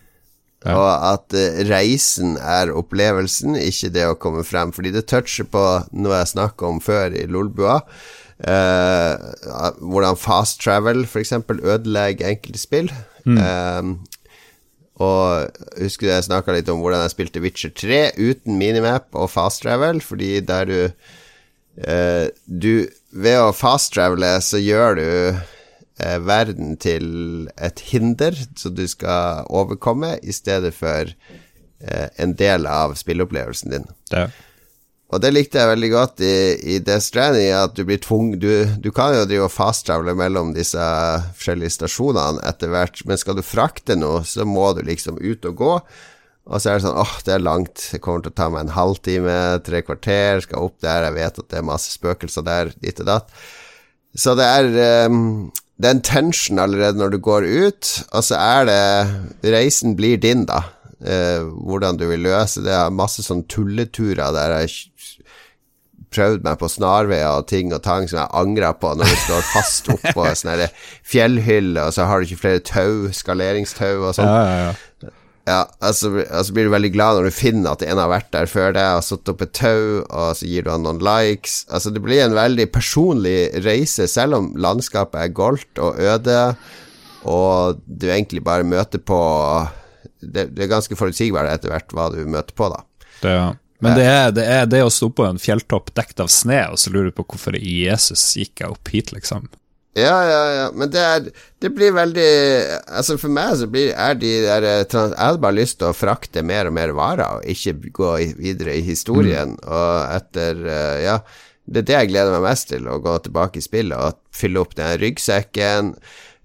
[0.69, 0.77] Ja.
[0.77, 4.75] Og at uh, reisen er opplevelsen, ikke det å komme frem.
[4.77, 5.65] Fordi det toucher på
[5.97, 7.81] noe jeg snakka om før i Lolbua.
[8.39, 9.15] Eh,
[9.83, 11.33] hvordan fast travel f.eks.
[11.51, 12.93] ødelegger enkelte spill.
[13.27, 13.39] Mm.
[13.43, 13.89] Eh,
[15.03, 19.31] og husker du jeg snakka litt om hvordan jeg spilte Witcher 3 uten minimap og
[19.31, 20.79] fast travel, fordi der du
[22.47, 25.07] Du Ved å fast travele så gjør du
[25.99, 32.69] eh, verden til et hinder som du skal overkomme, i stedet for eh, en del
[32.71, 33.89] av spilleopplevelsen din.
[34.15, 34.29] Ja.
[35.09, 36.35] Og det likte jeg veldig godt i,
[36.75, 40.53] i Death Stranding, at du blir tvung du, du, kan jo drive og fasttravle mellom
[40.57, 40.85] disse
[41.39, 45.63] forskjellige stasjonene etter hvert, men skal du frakte noe, så må du liksom ut og
[45.63, 45.73] gå.
[46.49, 48.67] Og så er det sånn åh, det er langt, det kommer til å ta meg
[48.67, 52.73] en halvtime, tre kvarter, skal opp der, jeg vet at det er masse spøkelser der,
[52.81, 53.33] dit og datt.
[54.17, 58.39] Så det er um, det er en tension allerede når du går ut, og så
[58.39, 60.65] er det Reisen blir din, da.
[60.99, 62.75] Eh, hvordan du vil løse det.
[62.75, 64.89] er masse sånn tulleturer der jeg
[66.11, 69.47] prøvd meg på snarveier og ting og tang som jeg angrer på, når du står
[69.53, 70.65] fast oppå en
[71.07, 74.27] fjellhylle, og så har du ikke flere tau, skaleringstau og sånn.
[74.27, 75.13] Ja, ja, ja.
[75.49, 78.51] Ja, altså, altså, blir du veldig glad når du finner at en har vært der
[78.51, 81.63] før deg og satt opp et tau, og så gir du han noen likes.
[81.73, 86.43] Altså, det blir en veldig personlig reise, selv om landskapet er goldt og øde,
[87.29, 89.19] og du egentlig bare møter på
[90.19, 92.83] Det, det er ganske forutsigbart etter hvert hva du møter på, da.
[93.23, 93.49] Det, ja.
[93.85, 96.81] Men det er, det er, det å stå på en fjelltopp dekt av sne, og
[96.83, 99.47] så lurer du på hvorfor Jesus gikk jeg opp hit, liksom.
[99.97, 101.25] Ja, ja, ja, men det, er,
[101.65, 102.27] det blir veldig
[103.01, 105.97] Altså For meg så blir, er de der eh, Jeg hadde bare lyst til å
[105.97, 109.57] frakte mer og mer varer, og ikke gå videre i historien.
[109.57, 109.65] Mm.
[109.67, 111.19] Og etter eh, Ja,
[111.69, 114.63] det er det jeg gleder meg mest til, å gå tilbake i spillet og fylle
[114.63, 115.93] opp den ryggsekken.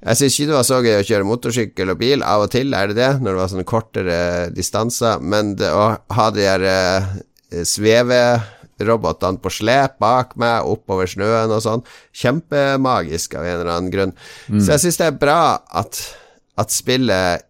[0.04, 2.26] Jeg syns ikke det var så gøy å kjøre motorsykkel og bil.
[2.28, 4.18] Av og til er det det, når det var sånne kortere
[4.52, 8.20] distanser, men det, å ha de der uh, sveve
[8.88, 11.86] robotene på slep bak meg, oppover snøen og sånn.
[12.16, 14.14] Kjempemagisk av en eller annen grunn.
[14.50, 14.60] Mm.
[14.60, 15.42] Så jeg syns det er bra
[15.82, 16.04] at,
[16.60, 17.50] at spillet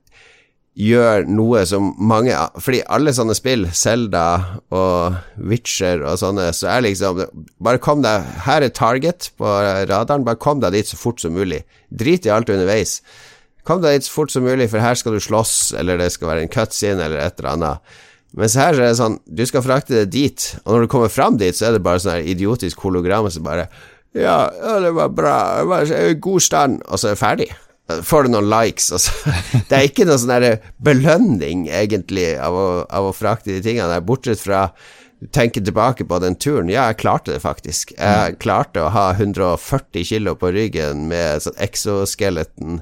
[0.74, 4.24] gjør noe som mange Fordi alle sånne spill, Zelda
[4.74, 7.22] og Witcher og sånne, så er liksom
[7.64, 9.52] Bare kom deg Her er target på
[9.90, 11.64] radaren, bare kom deg dit så fort som mulig.
[11.94, 13.02] Drit i alt underveis.
[13.68, 16.34] Kom deg dit så fort som mulig, for her skal du slåss, eller det skal
[16.34, 17.94] være en cutscene, eller et eller annet.
[18.38, 21.12] Mens her så er det sånn, du skal frakte det dit, og når du kommer
[21.14, 23.68] fram dit, så er det bare sånn idiotisk hologram som bare
[24.14, 27.48] ja, ja, det var bra, det var i god stand, og så er det ferdig.
[28.06, 29.34] Får du noen likes, altså.
[29.70, 34.06] Det er ikke noen sånn belønning, egentlig, av å, av å frakte de tingene der,
[34.06, 34.68] bortsett fra
[35.34, 36.72] tenke tilbake på den turen.
[36.72, 37.94] Ja, jeg klarte det faktisk.
[37.98, 42.82] Jeg klarte å ha 140 kilo på ryggen med sånn exoskeleton.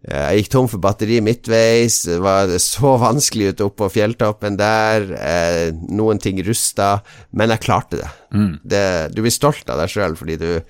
[0.00, 2.06] Jeg gikk tom for batteri midtveis.
[2.08, 4.98] Det var så vanskelig ute oppå på fjelltoppen der.
[5.12, 6.88] Eh, noen ting rusta,
[7.36, 8.10] men jeg klarte det.
[8.30, 8.54] Mm.
[8.62, 10.62] det du blir stolt av deg sjøl fordi du,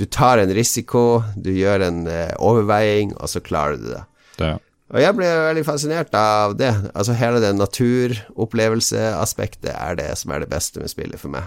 [0.00, 4.02] du, tar en risiko, du gjør en eh, overveiing, og så klarer du det.
[4.42, 4.54] det.
[4.94, 6.74] Og jeg ble veldig fascinert av det.
[6.92, 11.44] Altså Hele det naturopplevelseaspektet er det som er det beste med spillet for meg.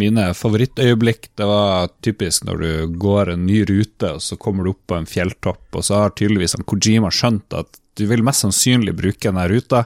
[0.00, 4.72] Mine favorittøyeblikk det var typisk når du går en ny rute, og så kommer du
[4.72, 8.96] opp på en fjelltopp, og så har tydeligvis Kojima skjønt at du vil mest sannsynlig
[8.98, 9.84] bruke denne ruta.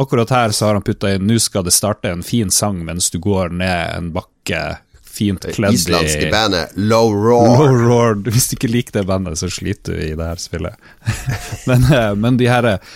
[0.00, 3.10] Akkurat her så har han putta inn 'nå skal det starte en fin sang mens
[3.10, 4.62] du går ned en bakke
[5.14, 7.58] fint kledd i Islandske bandet Low Roar.
[7.58, 8.14] Low Roar.
[8.34, 10.74] Hvis du ikke liker det bandet, så sliter du i det her spillet.
[11.68, 12.94] men, eh, men, de her eh,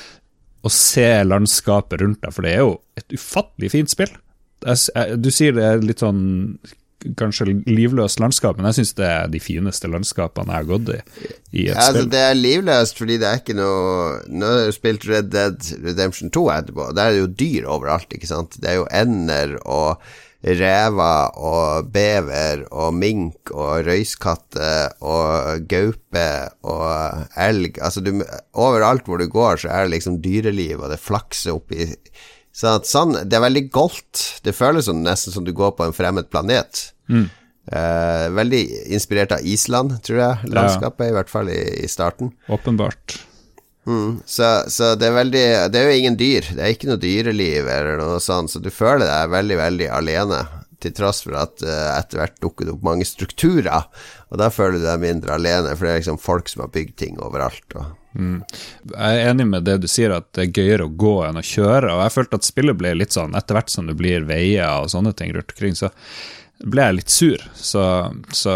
[0.66, 4.10] Å se landskapet rundt deg, for det er jo et ufattelig fint spill.
[4.62, 6.58] Du sier det er litt sånn
[7.18, 11.00] kanskje livløst landskap, men jeg syns det er de fineste landskapene jeg har gått i.
[11.52, 15.06] i ja, altså, det er livløst fordi det er ikke noe Nå har jeg spilt
[15.08, 18.58] Red Dead Redemption 2 etterpå, der er det jo dyr overalt, ikke sant.
[18.58, 20.02] Det er jo ender og
[20.38, 24.70] rever og bever og mink og røyskatte
[25.02, 26.28] og gaupe
[26.62, 27.80] og elg.
[27.82, 28.12] Altså, du,
[28.54, 31.90] overalt hvor du går, så er det liksom dyreliv, og det flakser oppi
[32.58, 34.24] så at, sånn, Det er veldig goldt.
[34.42, 36.88] Det føles som, nesten som du går på en fremmed planet.
[37.06, 37.28] Mm.
[37.70, 38.62] Eh, veldig
[38.96, 41.12] inspirert av Island, tror jeg, landskapet, ja.
[41.12, 42.32] i hvert fall i, i starten.
[42.50, 43.20] Åpenbart.
[43.88, 46.48] Mm, så, så, det er veldig Det er jo ingen dyr.
[46.50, 50.42] Det er ikke noe dyreliv eller noe sånt, så du føler deg veldig, veldig alene.
[50.78, 53.88] Til tross for at uh, etter hvert dukker det opp mange strukturer,
[54.28, 56.94] og da føler du deg mindre alene, for det er liksom folk som har bygd
[57.00, 57.66] ting overalt.
[57.74, 57.96] Og...
[58.18, 58.40] Mm.
[58.92, 61.44] Jeg er enig med det du sier, at det er gøyere å gå enn å
[61.44, 61.92] kjøre.
[61.94, 64.92] Og jeg følte at spillet ble litt sånn, etter hvert som det blir veier og
[64.92, 65.90] sånne ting rundt omkring, så
[66.58, 67.44] ble jeg litt sur.
[67.54, 67.82] Så,
[68.34, 68.54] så,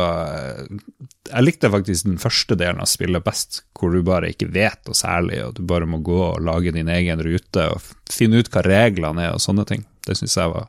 [1.31, 4.99] jeg likte faktisk den første delen av spillet best, hvor du bare ikke vet noe
[4.99, 8.65] særlig, og du bare må gå og lage din egen rute og finne ut hva
[8.67, 9.87] reglene er og sånne ting.
[10.03, 10.67] Det syns jeg var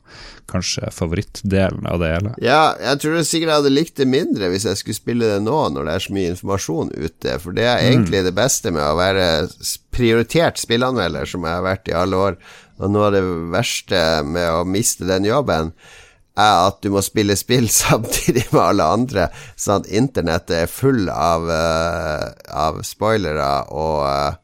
[0.52, 2.34] kanskje favorittdelen av det hele.
[2.44, 5.56] Ja, jeg tror jeg sikkert hadde likt det mindre hvis jeg skulle spille det nå,
[5.74, 8.28] når det er så mye informasjon ute, for det er egentlig mm.
[8.30, 9.26] det beste med å være
[9.94, 12.40] prioritert spillanmelder, som jeg har vært i alle år.
[12.82, 15.74] Og noe av det verste med å miste den jobben,
[16.34, 21.10] er at du må spille spill samtidig med alle andre, sånn at internettet er full
[21.14, 24.43] av, uh, av spoilere og uh,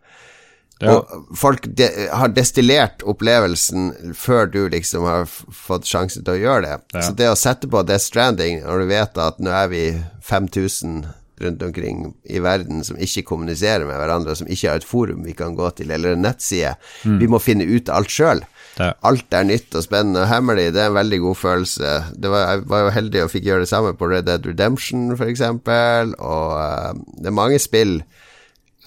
[0.79, 0.95] ja.
[0.95, 6.65] Og folk de har destillert opplevelsen før du liksom har fått sjansen til å gjøre
[6.65, 6.75] det.
[6.95, 7.03] Ja.
[7.03, 9.83] Så det å sette på Death Stranding når du vet at nå er vi
[10.29, 11.01] 5000
[11.39, 15.35] rundt omkring i verden som ikke kommuniserer med hverandre, som ikke har et forum vi
[15.37, 16.73] kan gå til, eller en nettside
[17.07, 17.19] mm.
[17.21, 18.43] Vi må finne ut alt sjøl.
[18.79, 18.91] Ja.
[19.07, 20.69] Alt er nytt og spennende og hemmelig.
[20.75, 21.93] Det er en veldig god følelse.
[22.23, 25.43] Var, jeg var jo heldig og fikk gjøre det samme på Red Dead Redemption, f.eks.,
[25.43, 27.99] og uh, det er mange spill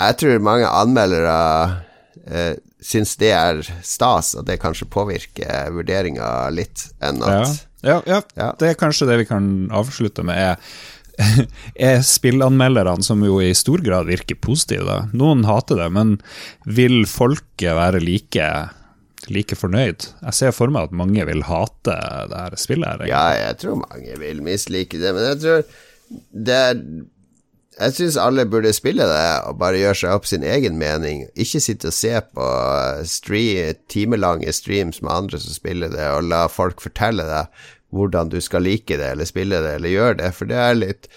[0.01, 1.35] Jeg tror mange anmeldere
[2.25, 7.53] eh, syns det er stas, og det kanskje påvirker vurderinga litt, enn at ja.
[7.83, 11.23] Ja, ja, det er kanskje det vi kan avslutte med, er,
[11.91, 15.01] er spillanmelderne som jo i stor grad virker positive.
[15.19, 16.13] Noen hater det, men
[16.63, 18.53] vil folket være like
[19.31, 20.09] like fornøyd.
[20.19, 21.95] Jeg ser for meg at mange vil hate
[22.31, 22.89] det her spillet.
[22.89, 23.13] Egentlig.
[23.13, 25.67] Ja, jeg tror mange vil mislike det, men jeg tror
[26.49, 26.81] det er
[27.79, 31.25] jeg syns alle burde spille det og bare gjøre seg opp sin egen mening.
[31.41, 32.49] Ikke sitte og se på
[33.09, 38.39] stream, timelange streams med andre som spiller det, og la folk fortelle deg hvordan du
[38.41, 40.31] skal like det, eller spille det, eller gjøre det.
[40.37, 41.11] For det er litt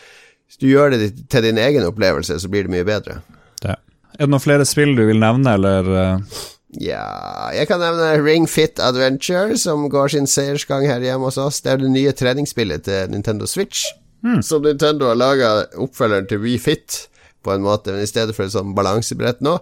[0.46, 3.20] Hvis du gjør det til din egen opplevelse, så blir det mye bedre.
[3.64, 3.76] Det.
[4.16, 5.96] Er det noen flere spill du vil nevne, eller?
[5.96, 6.44] Uh
[6.82, 11.62] ja Jeg kan nevne Ring Fit Adventure, som går sin seiersgang her hjemme hos oss.
[11.62, 13.86] Det er det nye treningsspillet til Nintendo Switch.
[14.26, 14.44] Mm.
[14.44, 17.04] Som Nintendo har laga oppfølgeren til WeFit
[17.46, 17.94] på en måte.
[17.94, 19.60] Men i stedet for et sånn balansebrett nå,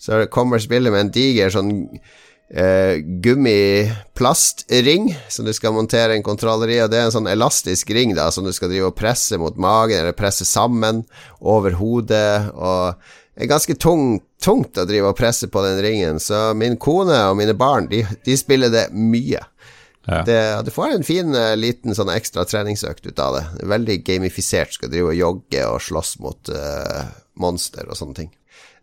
[0.00, 1.72] så kommer spillet med en diger sånn
[2.48, 6.80] eh, gummiplastring som du skal montere en kontroller i.
[6.84, 9.58] Og det er en sånn elastisk ring da som du skal drive og presse mot
[9.60, 11.04] magen, eller presse sammen
[11.40, 12.48] over hodet.
[12.54, 12.96] Og
[13.36, 17.18] det er ganske tung, tungt å drive og presse på den ringen, så min kone
[17.28, 19.44] og mine barn, de, de spiller det mye.
[20.06, 20.22] Ja.
[20.26, 23.44] Det, du får en fin uh, liten sånn ekstra treningsøkt ut av det.
[23.66, 24.76] Veldig gamifisert.
[24.76, 27.06] Skal drive og jogge og slåss mot uh,
[27.42, 28.32] monster og sånne ting.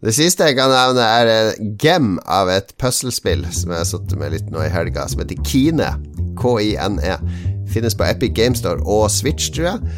[0.04, 4.34] Det siste jeg kan nevne, er en gem av et puslespill som jeg sittet med
[4.36, 5.94] litt nå i helga, som heter Kine.
[6.40, 7.16] K-i-n-e.
[7.72, 9.96] Finnes på Epic Gamestore og Switch, tror jeg.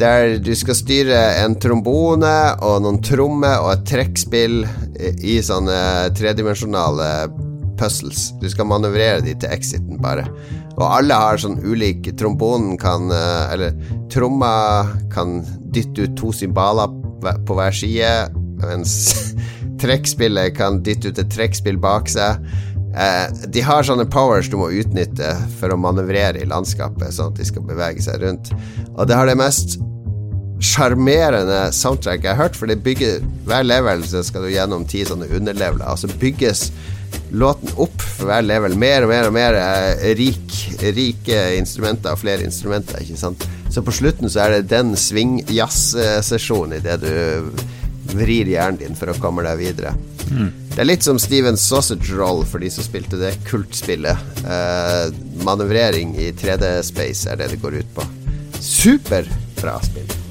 [0.00, 2.32] Der du skal styre en trombone
[2.64, 4.62] og noen trommer og et trekkspill
[5.20, 5.76] i sånne
[6.16, 7.10] tredimensjonale
[7.76, 8.30] puzzles.
[8.40, 10.24] Du skal manøvrere de til exiten, bare.
[10.82, 13.76] Og alle har sånn ulik Trombonen kan Eller
[14.10, 15.38] tromma kan
[15.72, 16.90] dytte ut to cymbaler
[17.46, 18.92] på hver side, mens
[19.82, 22.42] trekkspillet kan dytte ut et trekkspill bak seg.
[22.92, 27.40] Eh, de har sånne powers du må utnytte for å manøvrere i landskapet, sånn at
[27.40, 28.52] de skal bevege seg rundt.
[28.92, 29.78] Og det har det mest
[30.62, 35.02] sjarmerende soundtrack jeg har hørt, for det bygger hver level så skal du gjennom ti
[35.06, 36.68] sånne underleveler, og så bygges
[37.32, 38.76] låten opp for hver level.
[38.78, 43.46] Mer og mer og mer eh, rik, rike instrumenter og flere instrumenter, ikke sant.
[43.72, 47.52] Så på slutten så er det den swing-jazz-sesjonen idet du
[48.12, 49.94] vrir hjernen din for å komme deg videre.
[50.32, 50.50] Mm.
[50.72, 54.32] Det er litt som Steven Sausage Roll for de som spilte det kultspillet.
[54.44, 55.06] Eh,
[55.44, 58.08] manøvrering i 3D-space er det det går ut på.
[58.62, 60.21] Superbra spill.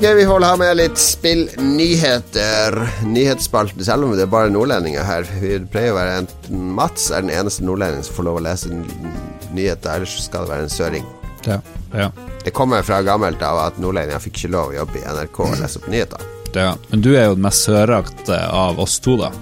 [0.00, 2.88] Ok, vi holder her med litt spillnyheter.
[3.04, 5.26] Nyhetsspalten, selv om det er bare nordlendinger her.
[5.42, 8.72] Vi pleier å være enten Mats er den eneste nordlendingen som får lov å lese
[8.72, 11.04] nyheter, ellers skal det være en søring.
[11.44, 11.58] Ja,
[11.92, 12.08] ja.
[12.46, 15.60] Det kommer fra gammelt av at nordlendinger fikk ikke lov å jobbe i NRK og
[15.60, 16.26] lese opp nyheter.
[16.56, 19.34] Ja, Men du er jo den mest sørakte av oss to, da.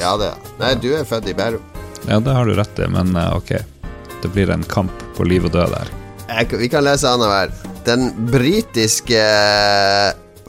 [0.00, 0.32] Ja, det.
[0.32, 1.68] er Nei, du er født i Bærum.
[2.08, 3.58] Ja, det har du rett i, men eh, ok.
[4.24, 5.96] Det blir en kamp på liv og død der.
[6.32, 7.52] Jeg, vi kan lese annenhver.
[7.88, 9.20] Den britiske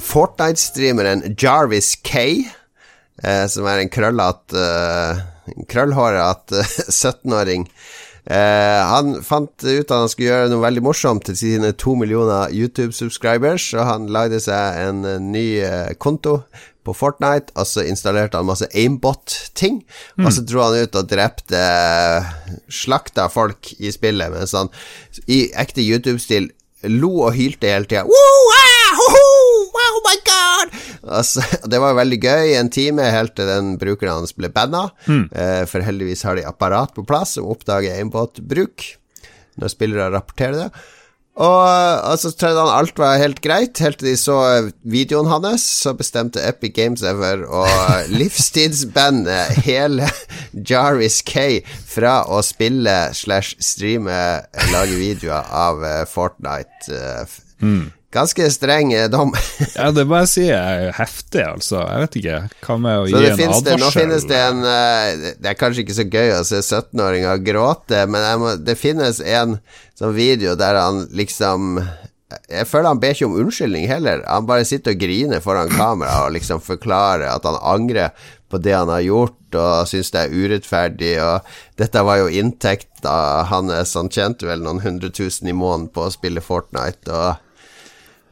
[0.04, 2.24] Fortnite-streameren Jarvis K,
[3.24, 5.22] eh, som er en krøllete uh,
[5.72, 6.52] Krøllhåret
[7.02, 7.64] 17-åring
[8.26, 12.52] eh, Han fant ut at han skulle gjøre noe veldig morsomt til sine to millioner
[12.52, 16.42] YouTube-subscribers, og han lagde seg en ny eh, konto
[16.84, 19.80] på Fortnite, og så installerte han masse aimbot-ting.
[20.20, 20.28] Mm.
[20.28, 21.64] Og så dro han ut og drepte
[22.68, 24.72] Slakta folk i spillet, mens han
[25.32, 26.52] i ekte YouTube-stil
[26.88, 28.06] lo og hylte hele tida.
[28.08, 28.52] Oh
[30.06, 30.78] my god!
[31.10, 34.88] Altså, det var veldig gøy en time helt til den brukeren hans ble banna.
[35.08, 35.26] Mm.
[35.32, 38.88] Eh, for heldigvis har de apparat på plass som oppdager aimbot-bruk
[39.60, 40.70] når spillere rapporterer det.
[41.40, 41.68] Og,
[42.04, 44.38] og så trodde han alt var helt greit, helt til de så
[44.84, 45.64] videoen hans.
[45.86, 50.10] Så bestemte Epic Games Ever og livstidsbandet hele
[50.52, 54.20] Jarvis K fra å spille slash streame,
[54.74, 57.00] lage videoer av Fortnite.
[57.64, 57.88] Mm.
[58.14, 59.34] Ganske streng eh, dom.
[59.78, 61.84] ja, det må jeg si er heftig, altså.
[61.84, 62.42] Jeg vet ikke.
[62.66, 63.66] Hva med å så gi en advarsel?
[63.68, 68.04] Det, nå finnes det en Det er kanskje ikke så gøy å se 17-åringer gråte,
[68.10, 69.60] men må, det finnes en
[70.00, 71.82] sånn video der han liksom
[72.30, 74.22] jeg føler han ber ikke om unnskyldning heller.
[74.30, 78.14] Han bare sitter og griner foran kamera og liksom forklarer at han angrer
[78.50, 81.12] på det han har gjort, og syns det er urettferdig.
[81.26, 83.16] Og dette var jo inntekta
[83.50, 83.96] hans.
[83.98, 87.10] Han tjente vel noen hundre tusen i måneden på å spille Fortnite.
[87.10, 87.49] Og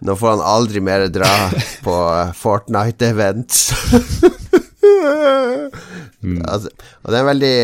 [0.06, 1.30] nå får han aldri mer dra
[1.86, 1.96] på
[2.38, 3.64] Fortnite-events.
[6.22, 6.42] mm.
[6.46, 6.70] altså,
[7.04, 7.58] og det er en veldig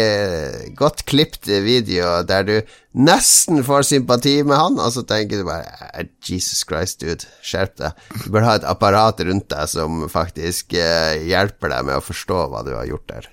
[0.79, 2.55] godt klipt video der du
[2.93, 8.03] nesten får sympati med han, og så tenker du bare Jesus Christ, dude, skjerp deg.
[8.25, 12.45] Du bør ha et apparat rundt deg som faktisk eh, hjelper deg med å forstå
[12.49, 13.29] hva du har gjort der.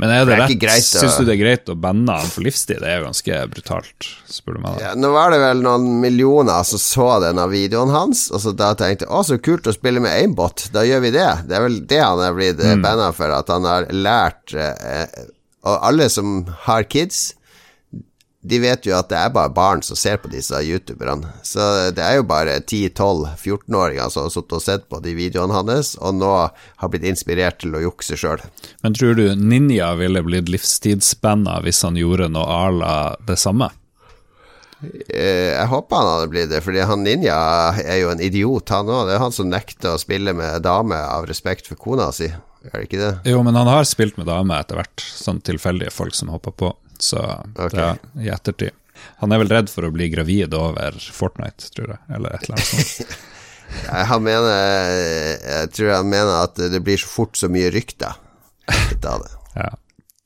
[0.00, 0.86] Men er det, det er rett?
[0.86, 2.78] Syns du det er greit å banne han for livstid?
[2.80, 4.78] Det er jo ganske brutalt, spør du meg.
[4.80, 8.70] Ja, nå var det vel noen millioner som så denne videoen hans, og så da
[8.78, 11.28] tenkte jeg å, så kult å spille med aimbot, da gjør vi det.
[11.50, 12.86] Det er vel det han er blitt eh, mm.
[12.86, 15.04] banna for, at han har lært eh,
[15.68, 17.34] Og alle som har kids
[18.40, 21.28] de vet jo at det er bare barn som ser på disse youtuberne.
[21.44, 25.92] Så det er jo bare 10-12-14-åringer som har sittet og sett på de videoene hans,
[26.00, 28.40] og nå har blitt inspirert til å jukse sjøl.
[28.80, 32.96] Men tror du Ninja ville blitt livstidsbanna hvis han gjorde noe à la
[33.28, 33.68] det samme?
[34.80, 37.36] Eh, jeg håper han hadde blitt det, fordi han Ninja
[37.84, 39.10] er jo en idiot, han òg.
[39.10, 42.72] Det er han som nekter å spille med dame av respekt for kona si, er
[42.72, 43.14] det ikke det?
[43.28, 46.78] Jo, men han har spilt med dame etter hvert, sånn tilfeldige folk som hopper på
[47.04, 47.24] så
[47.54, 47.96] okay.
[47.96, 48.76] er i ettertid.
[49.22, 52.58] Han er vel redd for å bli gravid over Fortnite, tror jeg, eller et eller
[52.58, 53.20] annet sånt.
[54.10, 54.56] han mener
[55.38, 58.18] Jeg tror han mener at det blir så fort så mye rykter
[58.66, 59.32] ut av det.
[59.56, 59.70] ja.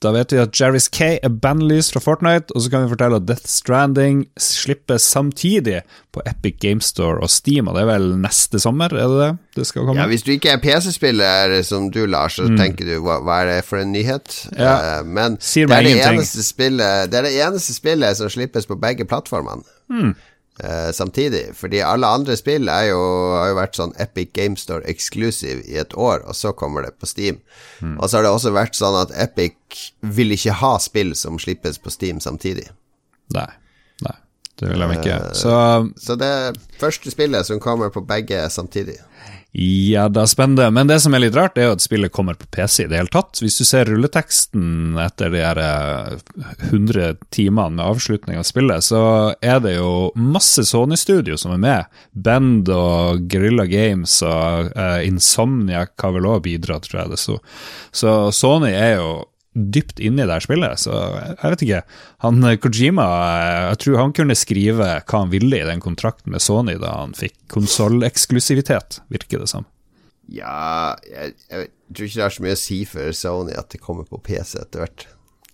[0.04, 3.16] Da vet vi at Jarris K er bandlyst fra Fortnite, og så kan vi fortelle
[3.22, 5.80] at Death Stranding slippes samtidig
[6.12, 9.30] på Epic Game Store og Steam, og det er vel neste sommer, er det det
[9.56, 10.02] det skal komme?
[10.02, 12.58] Ja, Hvis du ikke er PC-spiller som du, Lars, så mm.
[12.60, 14.36] tenker du hva, hva, er det for en nyhet?
[14.58, 15.00] Ja.
[15.00, 19.08] Uh, men det er det, spillet, det er det eneste spillet som slippes på begge
[19.08, 19.64] plattformene.
[19.88, 20.14] Mm.
[20.62, 21.48] Uh, samtidig.
[21.58, 22.98] Fordi alle andre spill jo,
[23.34, 26.92] har jo vært sånn Epic Game Store exclusive i et år, og så kommer det
[27.02, 27.40] på Steam.
[27.80, 27.96] Mm.
[27.98, 29.80] Og så har det også vært sånn at Epic
[30.14, 32.68] vil ikke ha spill som slippes på Steam samtidig.
[33.34, 33.48] Nei.
[34.06, 34.14] Nei.
[34.54, 35.18] Det vil de ikke.
[35.24, 35.56] Uh, så,
[35.98, 39.00] så det er første spillet som kommer på begge samtidig.
[39.56, 40.66] Ja, det er spennende.
[40.74, 42.98] Men det som er litt rart, er jo at spillet kommer på PC i det
[42.98, 43.38] hele tatt.
[43.38, 45.60] Hvis du ser rulleteksten etter de her
[46.72, 49.04] 100 eh, timene med avslutning av spillet, så
[49.38, 52.00] er det jo masse Sony-studio som er med.
[52.18, 57.38] Band og Guerrilla Games og uh, Insomnia har vel òg bidratt, tror jeg det så.
[57.94, 59.12] Så Sony er jo
[59.54, 60.96] dypt inne i det spillet, så
[61.38, 61.82] jeg vet ikke.
[62.24, 63.06] Han eh, Kojima,
[63.38, 66.96] eh, jeg tror han kunne skrive hva han ville i den kontrakten med Sony da
[67.04, 69.68] han fikk konsolleksklusivitet, virker det som.
[70.32, 73.82] Ja, jeg, jeg, tror ikke det er så mye å si for Sony at det
[73.84, 75.06] kommer på PC etter hvert.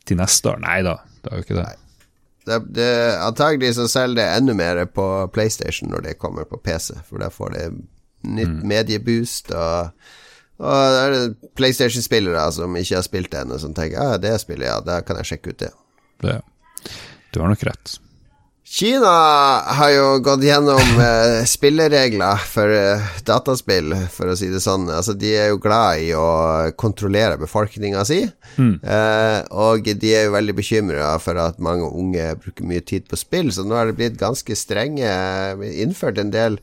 [0.08, 0.60] Til neste år?
[0.64, 1.68] Nei da, det er jo ikke det.
[2.48, 2.90] Det, det,
[3.20, 7.28] antagelig så selger det enda mer på PlayStation når det kommer på PC, for da
[7.32, 7.66] får det
[8.24, 8.64] nytt mm.
[8.68, 9.92] medieboost og
[10.60, 14.68] og det er PlayStation-spillere som ikke har spilt det ennå, som tenker ja, det spillet,
[14.68, 15.72] ja, da kan jeg sjekke ut det.
[16.26, 16.38] det.
[17.32, 17.96] Du har nok rett.
[18.70, 19.10] Kina
[19.74, 24.84] har jo gått gjennom eh, spilleregler for eh, dataspill, for å si det sånn.
[24.94, 26.28] Altså, de er jo glad i å
[26.78, 28.20] kontrollere befolkninga si,
[28.60, 28.76] mm.
[28.84, 33.18] eh, og de er jo veldig bekymra for at mange unge bruker mye tid på
[33.18, 35.10] spill, så nå har det blitt ganske strenge
[35.82, 36.60] Innført en del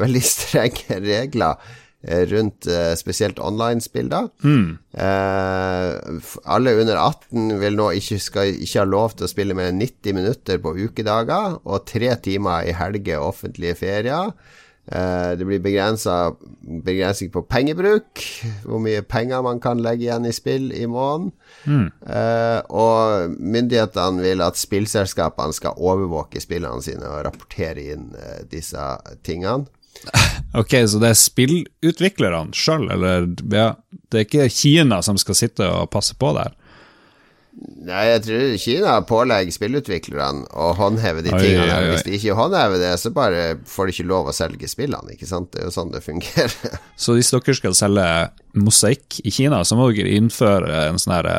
[0.00, 4.22] veldig strenge regler Eh, rundt uh, spesielt online-spill, da.
[4.42, 4.78] Mm.
[4.90, 9.68] Eh, alle under 18 vil nå ikke, skal ikke ha lov til å spille mer
[9.70, 14.32] enn 90 minutter på ukedager, og tre timer i helger og offentlige ferier.
[14.90, 18.24] Eh, det blir begrensning på pengebruk,
[18.64, 21.34] hvor mye penger man kan legge igjen i spill i måneden.
[21.60, 21.90] Mm.
[22.72, 28.06] og myndighetene vil at spillselskapene skal overvåke spillene sine og rapportere inn
[28.48, 28.86] disse
[29.26, 29.68] tingene.
[30.60, 33.68] Ok, så det er spillutviklerne sjøl, eller ja,
[34.10, 36.56] det er ikke Kina som skal sitte og passe på der?
[37.60, 41.66] Nei, jeg tror Kina pålegger spillutviklerne å håndheve de tingene.
[41.66, 41.94] Oi, oi, oi.
[41.94, 45.28] Hvis de ikke håndhever det, så bare får de ikke lov å selge spillene, ikke
[45.28, 45.50] sant.
[45.52, 46.78] Det er jo sånn det fungerer.
[47.02, 48.06] så hvis dere skal selge
[48.58, 51.36] mosaikk i Kina, så må dere innføre en sånn herre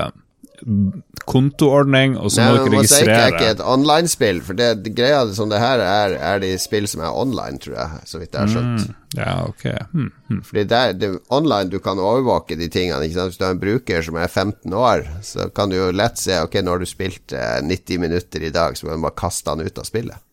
[1.29, 5.21] kontoordning, og så må dere registrere Mosaikk er ikke et online-spill, for det, det, greia
[5.35, 8.41] som det her er, er de spill som er online, tror jeg, så vidt jeg
[8.41, 8.87] har skjønt.
[8.87, 9.65] Mm, ja, ok.
[9.91, 10.41] Hmm, hmm.
[10.47, 13.03] Fordi det er, det, online du kan overvåke de tingene.
[13.05, 13.33] Ikke sant?
[13.33, 16.39] Hvis du har en bruker som er 15 år, så kan du jo lett se
[16.41, 19.53] Ok, nå har du spilt eh, 90 minutter i dag, så må du bare kaste
[19.53, 20.25] han ut av spillet.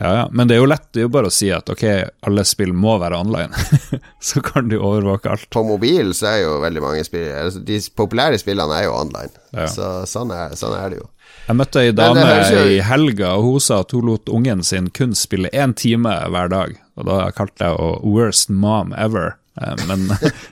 [0.00, 1.82] Ja, ja, men det er jo lett det er jo bare å si at ok,
[2.28, 3.50] alle spill må være online.
[4.28, 5.48] så kan du overvåke alt.
[5.50, 9.34] På mobil så er jo veldig mange spill altså De populære spillene er jo online.
[9.56, 9.66] Ja.
[9.72, 11.08] Så sånn er, sånn er, det jo.
[11.48, 12.62] Jeg møtte ei dame jo...
[12.76, 16.54] i helga, og hun sa at hun lot ungen sin kun spille én time hver
[16.54, 16.78] dag.
[17.00, 19.34] Og da kalte jeg henne 'worst mom ever'.
[19.58, 20.06] Eh, men,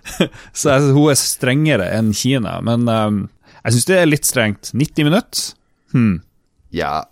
[0.59, 2.59] så jeg, hun er strengere enn Kina.
[2.66, 3.26] Men um,
[3.62, 4.72] jeg syns det er litt strengt.
[4.74, 5.53] 90 minutter?
[5.94, 6.16] Hmm.
[6.74, 7.05] Ja,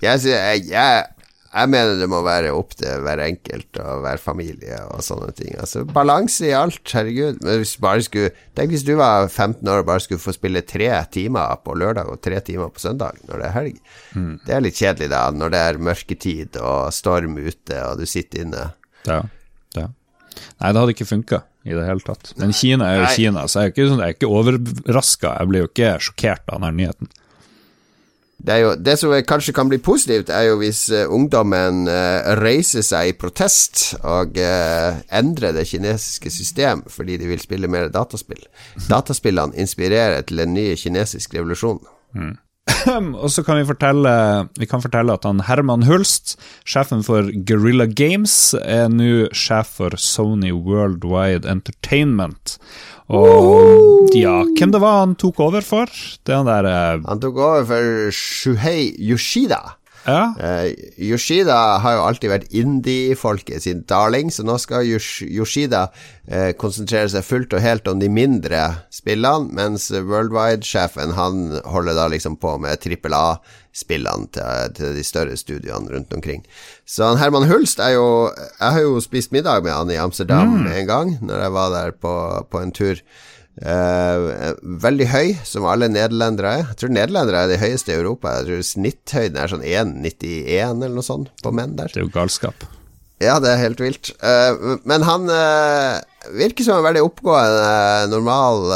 [0.00, 1.08] jeg, jeg, jeg
[1.50, 5.56] jeg mener det må være opp til hver enkelt og hver familie og sånne ting.
[5.58, 7.40] Altså Balanse i alt, herregud.
[7.42, 7.74] Men hvis
[8.06, 11.74] skulle Tenk hvis du var 15 år og bare skulle få spille tre timer på
[11.74, 13.82] lørdag og tre timer på søndag når det er helg.
[14.14, 14.32] Mm.
[14.46, 18.44] Det er litt kjedelig, da, når det er mørketid og storm ute og du sitter
[18.46, 18.66] inne.
[19.08, 19.24] Ja,
[19.74, 19.88] ja.
[20.60, 22.30] Nei, det hadde ikke funka i det hele tatt.
[22.38, 23.14] Men Kina er jo Nei.
[23.16, 25.34] Kina, så jeg er ikke, sånn, ikke overraska.
[25.40, 27.10] Jeg blir jo ikke sjokkert av denne nyheten.
[28.40, 32.84] Det, jo, det, som kanskje kan bli positivt, er jo hvis uh, ungdommen uh, reiser
[32.86, 38.40] seg i protest og uh, endrer det kinesiske system fordi de vil spille mer dataspill.
[38.88, 41.82] Dataspillene inspirerer til en ny kinesisk revolusjon.
[42.16, 42.38] Mm.
[43.22, 44.12] Og så kan vi fortelle
[44.58, 46.36] Vi kan fortelle at han Herman Hulst,
[46.68, 52.58] sjefen for Guerrilla Games, er nå sjef for Sony Worldwide Entertainment.
[53.10, 55.90] Og ja, hvem det var han tok over for?
[56.26, 59.79] Det han der uh, Han tok over for Shuhei Yoshida.
[60.06, 60.32] Ja.
[60.40, 67.10] Uh, Yoshida har jo alltid vært indie-folket sin darling, så nå skal Yoshida uh, konsentrere
[67.12, 68.62] seg fullt og helt om de mindre
[68.94, 75.36] spillene, mens Worldwide-sjefen han holder da liksom på med trippel A-spillene til, til, de større
[75.40, 76.46] studioene rundt omkring.
[76.88, 80.62] Så han Herman Hulst er jo Jeg har jo spist middag med han i Amsterdam
[80.62, 80.70] mm.
[80.72, 82.14] en gang, når jeg var der på,
[82.50, 83.04] på en tur.
[83.60, 86.68] Uh, veldig høy, som alle nederlendere er.
[86.70, 88.38] Jeg tror nederlendere er de høyeste i Europa.
[88.38, 91.90] Jeg tror Snitthøyden er sånn 1,91 eller noe sånt på menn der.
[91.92, 92.64] Det er jo galskap.
[93.20, 94.14] Ja, det er helt vilt.
[94.24, 95.98] Uh, men han uh,
[96.40, 98.70] virker som en veldig oppgående, normal,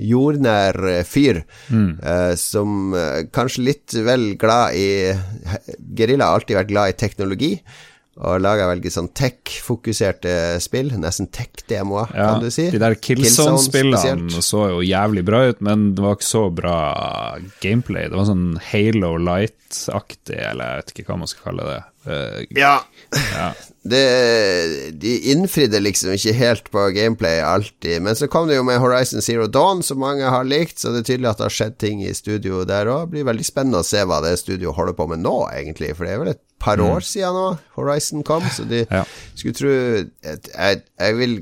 [0.00, 1.42] jordnær fyr.
[1.68, 1.96] Mm.
[2.36, 2.92] som
[3.32, 4.88] kanskje litt vel glad i
[5.96, 7.52] Gerilja har alltid vært glad i teknologi
[8.14, 10.92] og laga veldig sånn tech-fokuserte spill.
[11.02, 12.68] Nesten tech-demoer, ja, kan du si.
[12.70, 16.78] De der Killzone-spillene så jo jævlig bra ut, men det var ikke så bra
[17.64, 18.06] gameplay.
[18.10, 19.16] Det var sånn Halo
[19.74, 21.80] Light-aktig, eller jeg vet ikke hva man skal kalle det.
[22.04, 22.74] Uh, ja.
[23.34, 23.52] ja.
[23.84, 24.00] Det,
[24.96, 28.00] de innfridde liksom ikke helt på gameplay alltid.
[28.00, 31.02] Men så kom det jo med Horizon Zero Dawn, som mange har likt, så det
[31.02, 33.10] er tydelig at det har skjedd ting i studio der òg.
[33.12, 35.92] Blir veldig spennende å se hva det studioet holder på med nå, egentlig.
[35.98, 36.86] For det er vel et par mm.
[36.94, 37.44] år siden nå
[37.76, 39.04] Horizon kom, så de ja.
[39.36, 41.36] skulle tro jeg, jeg, vil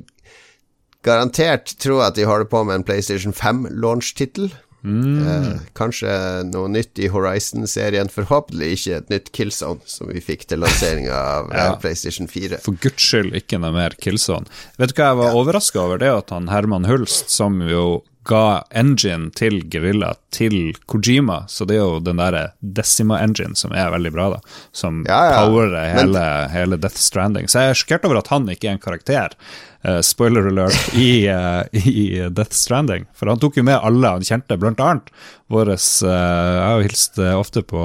[1.06, 4.50] garantert tro at de holder på med en PlayStation 5-launch-tittel.
[4.82, 5.28] Mm.
[5.28, 6.12] Eh, kanskje
[6.48, 8.10] noe nytt i Horizon-serien.
[8.12, 11.68] Forhåpentlig ikke et nytt Killzone, som vi fikk til lanseringa av ja.
[11.82, 12.62] PlayStation 4.
[12.64, 14.50] For guds skyld ikke noe mer Killzone.
[14.82, 15.36] Vet du hva jeg var ja.
[15.42, 16.02] overraska over?
[16.02, 21.76] Det at han Herman Hulst, som jo ga engine til Gorilla til Kojima, så det
[21.76, 24.38] er jo den derre Decima engine som er veldig bra, da.
[24.72, 25.42] Som ja, ja.
[25.42, 26.54] powerer hele, Men...
[26.54, 27.50] hele, Death Stranding.
[27.50, 29.36] Så jeg er sjokkert over at han ikke er en karakter.
[29.82, 33.08] Uh, spoiler alert i, uh, i, Death Stranding.
[33.18, 35.10] For han tok jo med alle han kjente, blant annet
[35.52, 37.82] vår uh, Jeg har hilst ofte på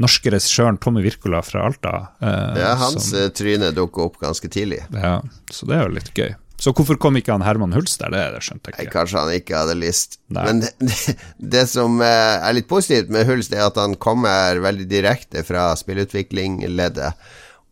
[0.00, 1.94] norske regissøren Tommy Wirkola fra Alta.
[2.22, 4.82] ja, hans som, tryne dukker opp ganske tidlig.
[4.96, 5.18] Ja,
[5.52, 6.32] så det er jo litt gøy.
[6.58, 8.10] Så hvorfor kom ikke han Herman Hulst der?
[8.10, 8.94] Det, det skjønte jeg ikke.
[8.96, 10.18] Kanskje han ikke hadde lyst.
[10.34, 10.46] Nei.
[10.48, 11.16] Men det, det,
[11.54, 15.70] det, som eh, er litt positivt med Hulst, er at han kommer veldig direkte fra
[15.78, 17.28] spillutvikling-leddet.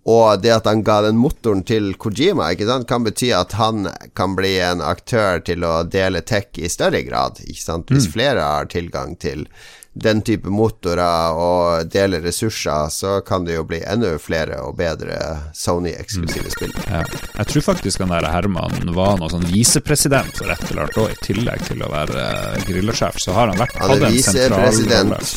[0.06, 2.52] Og det at han ga den motoren til Kojima,
[2.86, 7.42] kan bety at han kan bli en aktør til å dele tech i større grad.
[7.42, 8.12] Hvis mm.
[8.14, 9.48] flere har tilgang til
[9.96, 15.16] den type motorer og deler ressurser, så kan det jo bli enda flere og bedre
[15.56, 16.52] Sony-eksklusive mm.
[16.52, 16.74] spill.
[16.90, 17.00] Ja.
[17.38, 21.14] Jeg tror faktisk han der Herman var noen sånn visepresident for et eller annet år,
[21.14, 22.26] i tillegg til å være
[22.68, 25.34] grillesjef, så har han vært Han er visepresident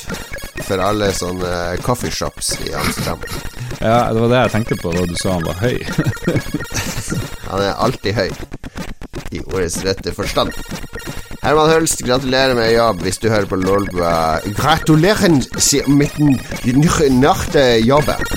[0.68, 1.53] for alle sånne
[1.86, 3.24] coffeeshops i Amsterdam.
[3.80, 5.78] Ja, det var det jeg tenkte på da du sa han var høy.
[7.51, 8.32] han er alltid høy,
[9.32, 10.53] i ordets rette forstand.
[11.43, 14.39] Herman Hølst, gratulerer med jobb hvis du hører på Lolbua.
[14.57, 15.39] Gratulerer
[15.88, 16.38] med den
[16.82, 17.10] nye
[17.88, 18.28] jobben.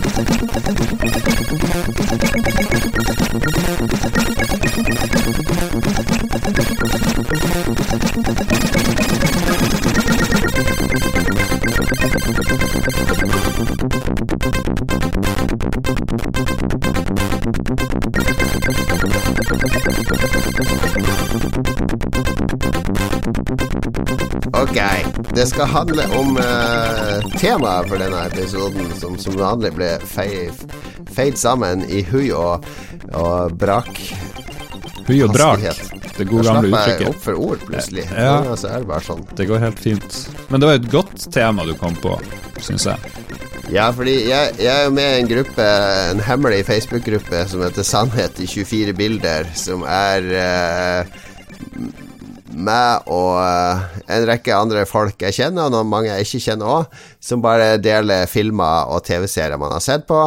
[0.00, 0.62] Thank
[2.22, 2.27] you.
[25.58, 32.04] Skal handle om uh, temaet for denne episoden, som som vanlig ble feid sammen i
[32.06, 32.62] hui og,
[33.10, 33.90] og brak.
[35.08, 35.64] Hui og brak.
[36.14, 36.70] Det gode gamle uttrykket.
[36.70, 38.06] Jeg slapp jeg opp for ord, plutselig.
[38.12, 38.36] Ja.
[38.46, 39.26] ja så er det bare sånn.
[39.34, 40.22] Det går helt fint.
[40.46, 42.14] Men det var et godt tema du kom på,
[42.62, 43.14] syns jeg.
[43.74, 45.70] Ja, fordi jeg, jeg, er jo med i en gruppe,
[46.12, 51.18] en hemmelig Facebook-gruppe som heter Sannhet i 24 bilder, som er uh,
[52.58, 56.74] meg og uh, en rekke andre folk jeg kjenner, og noen mange jeg ikke kjenner
[56.74, 60.20] òg, som bare deler filmer og TV-serier man har sett på.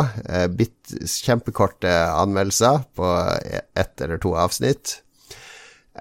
[0.56, 3.14] Bitt, kjempekorte anmeldelser på
[3.80, 5.02] ett eller to avsnitt.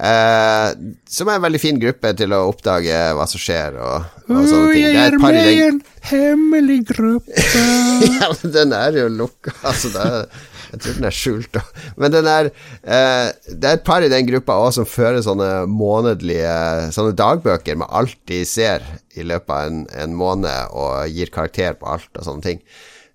[0.01, 4.47] Uh, som er en veldig fin gruppe til å oppdage hva som skjer og, og
[4.49, 4.87] sånne ting.
[4.87, 7.45] Jeg er med i en hemmelig gruppe.
[8.17, 9.93] ja, men den er jo lukka, altså.
[10.01, 10.25] Er
[10.71, 11.59] jeg tror den er skjult.
[11.99, 15.65] Men den er eh, Det er et par i den gruppa òg som fører sånne
[15.71, 16.53] månedlige
[16.95, 18.85] Sånne dagbøker med alt de ser
[19.19, 22.61] i løpet av en, en måned, og gir karakter på alt og sånne ting.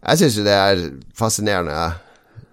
[0.04, 0.82] Jeg syns jo det er
[1.18, 1.78] fascinerende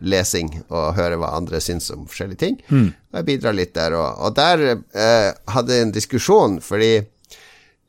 [0.03, 2.59] lesing og høre hva andre syns om forskjellige ting.
[2.69, 2.89] Mm.
[3.19, 4.19] Jeg bidrar litt der òg.
[4.27, 6.95] Og der eh, hadde jeg en diskusjon, fordi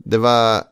[0.03, 0.69] det var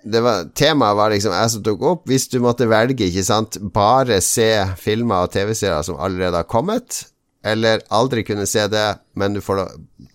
[0.00, 2.06] det var, temaet var liksom jeg som tok opp.
[2.08, 4.48] Hvis du måtte velge, ikke sant, bare se
[4.80, 7.02] filmer og TV-serier som allerede har kommet,
[7.44, 9.66] eller aldri kunne se det, men du får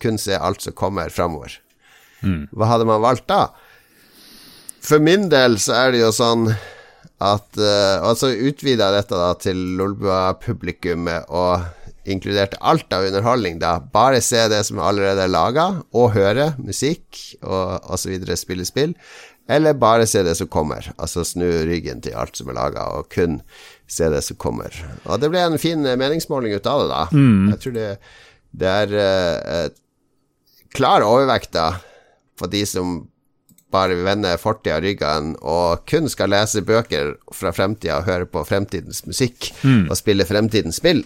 [0.02, 1.54] kun se alt som kommer framover.
[2.26, 2.48] Mm.
[2.50, 3.48] Hva hadde man valgt da?
[4.86, 6.48] For min del så er det jo sånn
[7.22, 11.64] at uh, Og så utvida dette da til Lolbua-publikummet og
[12.06, 13.78] inkluderte alt av underholdning, da.
[13.80, 15.64] Bare se det som allerede er laga,
[15.96, 18.20] og høre musikk og osv.
[18.38, 18.94] spille spill.
[19.50, 20.86] Eller bare se det som kommer.
[20.98, 23.40] Altså snu ryggen til alt som er laga, og kun
[23.90, 24.74] se det som kommer.
[25.06, 27.02] Og det ble en fin meningsmåling ut av det, da.
[27.10, 27.50] Mm.
[27.54, 27.90] Jeg tror det,
[28.62, 29.66] det er uh,
[30.76, 31.72] klar overvekt da
[32.36, 33.00] for de som
[33.74, 39.02] bare vender fortida ryggen og kun skal lese bøker fra fremtida og høre på fremtidens
[39.08, 39.88] musikk Mm.
[39.90, 41.04] og spille fremtidens spill.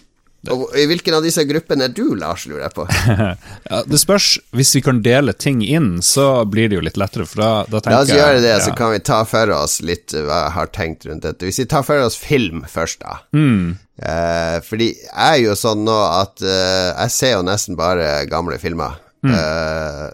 [0.49, 2.87] Og I hvilken av disse gruppene er du, Lars, lurer jeg på?
[3.71, 4.39] Ja, det spørs.
[4.57, 7.83] Hvis vi kan dele ting inn, så blir det jo litt lettere, for da, da
[7.85, 8.63] tenker La oss gjøre det, ja.
[8.65, 11.45] så kan vi ta for oss litt uh, hva jeg har tenkt rundt dette.
[11.45, 13.19] Hvis vi tar for oss film først, da.
[13.37, 13.77] Mm.
[14.01, 18.57] Eh, fordi jeg er jo sånn nå at eh, jeg ser jo nesten bare gamle
[18.63, 18.97] filmer.
[19.25, 19.35] Mm.
[19.37, 20.07] Eh,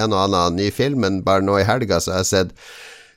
[0.00, 2.56] en og annen ny film, men bare nå i helga så har jeg sett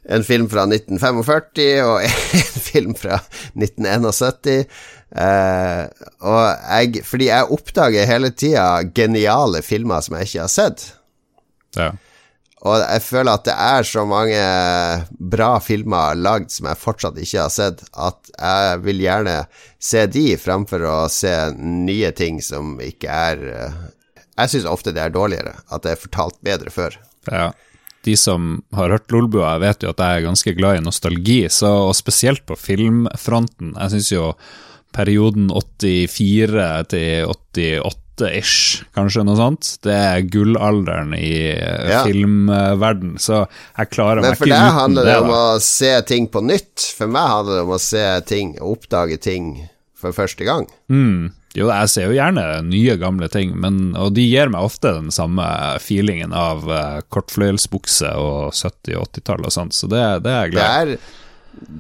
[0.07, 3.19] en film fra 1945 og en film fra
[3.57, 4.67] 1971.
[5.07, 5.88] Uh,
[6.28, 8.65] og jeg, fordi jeg oppdager hele tida
[8.95, 10.84] geniale filmer som jeg ikke har sett.
[11.78, 11.93] Ja.
[12.65, 14.39] Og jeg føler at det er så mange
[15.32, 19.36] bra filmer lagd som jeg fortsatt ikke har sett, at jeg vil gjerne
[19.78, 23.78] se de fremfor å se nye ting som ikke er eh,
[24.38, 26.98] Jeg syns ofte det er dårligere, at det er fortalt bedre før.
[27.32, 27.52] Ja.
[28.06, 31.72] De som har hørt Lolbua, vet jo at jeg er ganske glad i nostalgi, så,
[31.90, 33.74] og spesielt på filmfronten.
[33.76, 34.30] Jeg syns jo
[34.96, 42.04] perioden 84 til 88-ish, kanskje noe sånt, det er gullalderen i eh, Ja.
[42.08, 43.44] filmverden, så
[43.78, 45.12] jeg klarer meg Men meg for ikke deg uten handler det.
[45.12, 45.42] det om da.
[45.58, 46.88] å se ting på nytt.
[46.98, 49.52] For meg handler det om å se ting, oppdage ting
[49.98, 50.66] for første gang.
[50.90, 51.34] Mm.
[51.58, 55.08] Jo, jeg ser jo gjerne nye, gamle ting, men, og de gir meg ofte den
[55.16, 55.45] samme
[55.82, 60.51] feelingen av uh, kortfløyelsbukse og 70- og 80-tall og sånt, så det, det er jeg
[60.51, 60.97] Det glad i.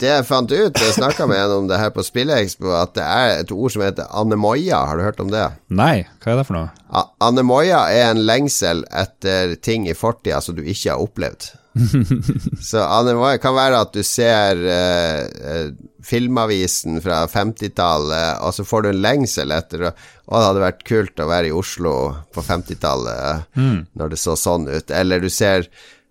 [0.01, 3.05] det jeg fant ut, jeg snakka med en om det her på Spillekspo, at det
[3.05, 4.79] er et ord som heter anemoia.
[4.89, 5.45] Har du hørt om det?
[5.69, 6.71] Nei, hva er det for noe?
[6.97, 11.51] A- Anemoia er en lengsel etter ting i fortida som du ikke har opplevd.
[12.69, 15.67] Så det kan være at du ser eh, eh,
[16.07, 19.91] filmavisen fra 50-tallet, og så får du en lengsel etter å
[20.27, 21.93] det hadde vært kult å være i Oslo
[22.35, 23.53] på 50-tallet,
[23.95, 24.91] når det så sånn ut.
[24.91, 25.69] Eller du ser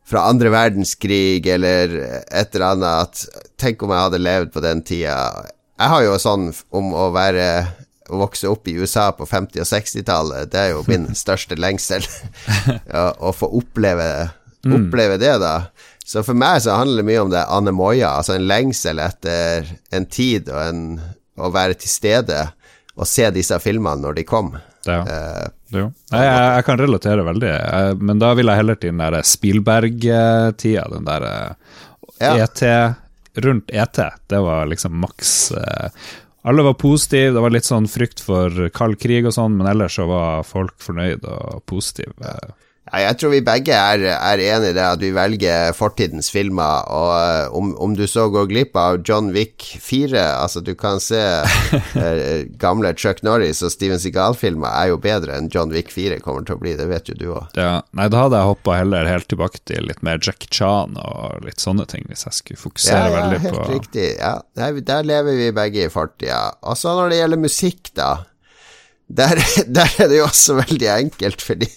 [0.08, 1.92] fra andre verdenskrig, eller
[2.30, 5.16] et eller annet at Tenk om jeg hadde levd på den tida.
[5.76, 7.46] Jeg har jo sånn om å være
[8.12, 12.06] å vokse opp i USA på 50- og 60-tallet, det er jo min største lengsel.
[13.00, 14.08] å, å få oppleve,
[14.74, 15.54] oppleve det, da.
[16.06, 20.06] Så for meg så handler det mye om det anemoia, altså en lengsel etter en
[20.06, 20.82] tid og en,
[21.38, 22.44] å være til stede
[22.96, 24.54] og se disse filmene når de kom.
[24.86, 25.00] Ja.
[25.02, 25.88] Eh, Jo.
[26.14, 29.16] Nei, jeg, jeg kan relatere veldig, jeg, men da vil jeg heller til den der
[29.90, 31.50] Spielberg-tida, den der eh,
[32.22, 32.36] Ja.
[32.46, 32.62] ET
[33.44, 33.98] Rundt ET,
[34.32, 35.90] det var liksom maks uh,
[36.48, 39.98] Alle var positive, det var litt sånn frykt for kald krig og sånn, men ellers
[39.98, 42.14] så var folk fornøyd og positive.
[42.22, 42.30] eh.
[42.30, 42.54] Ja,
[42.86, 47.08] jeg tror vi begge er, er enig i det at vi velger fortidens filmer, og
[47.18, 51.18] eh, om, om du så går glipp av John Wick 4 Altså, du kan se
[52.04, 56.46] eh, gamle Chuck Norris og Steven Seagal-filmer er jo bedre enn John Wick 4 kommer
[56.46, 57.58] til å bli, det vet jo du òg.
[57.58, 61.42] Ja, nei, da hadde jeg hoppa heller helt tilbake til litt mer Jack Chan og
[61.46, 64.08] litt sånne ting, hvis jeg skulle fokusere ja, veldig helt på riktig.
[64.20, 66.40] Ja, der, der lever vi begge i fortida.
[66.62, 68.10] Og så når det gjelder musikk, da.
[69.06, 69.38] Der,
[69.78, 71.70] der er det jo også veldig enkelt, fordi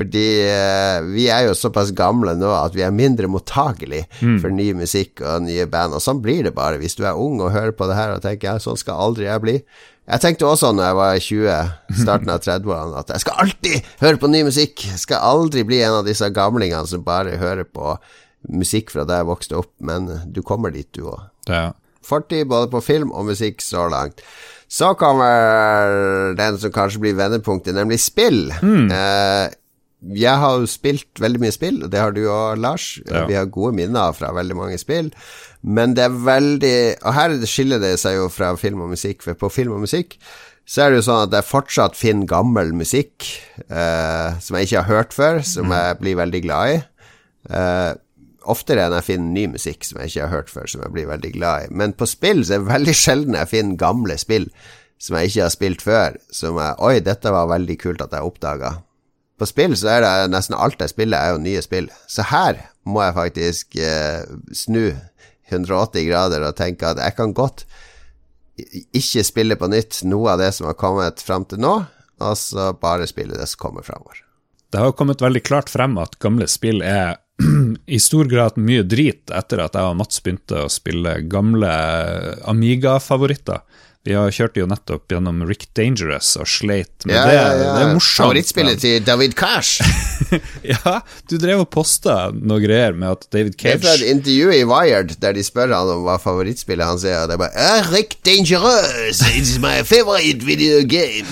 [0.00, 4.06] fordi eh, vi er jo såpass gamle nå at vi er mindre mottagelig
[4.40, 5.92] for ny musikk og nye band.
[5.98, 8.22] Og sånn blir det bare hvis du er ung og hører på det her og
[8.24, 9.56] tenker ja, sånn skal aldri jeg bli.
[10.10, 11.68] Jeg tenkte også når jeg var 20,
[12.00, 14.86] starten av 30-årene, at jeg skal alltid høre på ny musikk.
[14.88, 17.92] Jeg skal aldri bli en av disse gamlingene som bare hører på
[18.48, 21.28] musikk fra da jeg vokste opp, men du kommer dit, du òg.
[21.52, 21.68] Ja.
[22.08, 24.24] Fortid både på film og musikk så langt.
[24.70, 28.48] Så kommer den som kanskje blir vendepunktet, nemlig spill.
[28.90, 29.46] Eh,
[30.00, 32.94] jeg har jo spilt veldig mye spill, og det har du òg, Lars.
[33.04, 33.26] Ja.
[33.28, 35.10] Vi har gode minner fra veldig mange spill.
[35.60, 39.36] Men det er veldig Og her skiller det seg jo fra film og musikk, for
[39.36, 40.16] på film og musikk
[40.70, 43.26] så er det jo sånn at jeg fortsatt finner gammel musikk
[43.66, 46.76] eh, som jeg ikke har hørt før, som jeg blir veldig glad i.
[47.50, 47.88] Eh,
[48.54, 51.08] oftere enn jeg finner ny musikk som jeg ikke har hørt før, som jeg blir
[51.10, 51.72] veldig glad i.
[51.74, 54.46] Men på spill så er det veldig sjelden jeg finner gamle spill
[55.00, 58.30] som jeg ikke har spilt før, som jeg Oi, dette var veldig kult at jeg
[58.30, 58.74] oppdaga.
[59.40, 61.88] På spill så er det nesten alt jeg spiller, er jo nye spill.
[62.04, 64.90] Så her må jeg faktisk eh, snu
[65.48, 67.64] 180 grader og tenke at jeg kan godt
[68.60, 71.72] ikke spille på nytt noe av det som har kommet fram til nå,
[72.20, 74.20] og så bare spille det som kommer framover.
[74.70, 77.16] Det har kommet veldig klart frem at gamle spill er
[77.96, 81.72] i stor grad mye drit etter at jeg og Mats begynte å spille gamle
[82.50, 83.64] Amiga-favoritter.
[84.08, 87.34] Vi har kjørt jo nettopp gjennom Rick Dangerous og sleit med Ja, det.
[87.34, 87.72] ja, ja.
[87.76, 88.22] Det er morsomt.
[88.22, 89.82] Favorittspillet til David Cash.
[90.62, 94.52] Ja, du drev og posta noe greier med at David Det er fra et intervju
[94.54, 97.64] i Wired der de spør han om hva favorittspillet hans er, og det er bare
[97.64, 101.26] ah, Rick Dangerous, it's my favorite video game.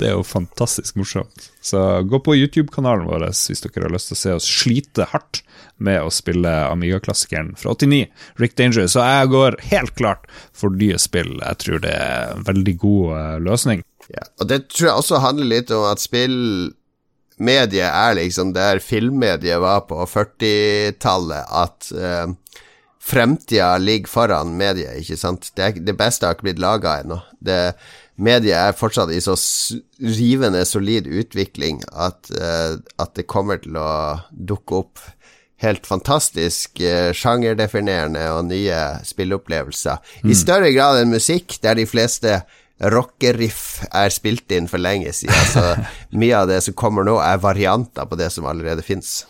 [0.00, 1.50] Det er jo fantastisk morsomt.
[1.60, 5.42] Så gå på YouTube-kanalen vår hvis dere har lyst til å se oss slite hardt
[5.80, 8.08] med å spille Amiga-klassikeren fra 89,
[8.42, 8.88] Rick Danger.
[8.90, 11.36] Så jeg går helt klart for nye spill.
[11.40, 13.84] Jeg tror det er en veldig god eh, løsning.
[14.10, 19.62] Ja, og det tror jeg også handler litt om at spillmediet er liksom der filmmediet
[19.62, 22.60] var på 40-tallet, at eh,
[23.00, 25.52] fremtida ligger foran mediet, ikke sant.
[25.56, 27.20] Det, det beste har ikke blitt laga ennå.
[28.20, 29.32] Mediet er fortsatt i så
[30.18, 33.92] rivende solid utvikling at, eh, at det kommer til å
[34.30, 35.00] dukke opp
[35.60, 40.00] helt fantastisk eh, sjangerdefinerende og nye spilleopplevelser.
[40.24, 42.40] I større grad enn musikk, der de fleste
[42.80, 45.36] rockeriff er spilt inn for lenge siden.
[45.52, 45.64] Så
[46.20, 49.24] mye av det som kommer nå, er varianter på det som allerede fins.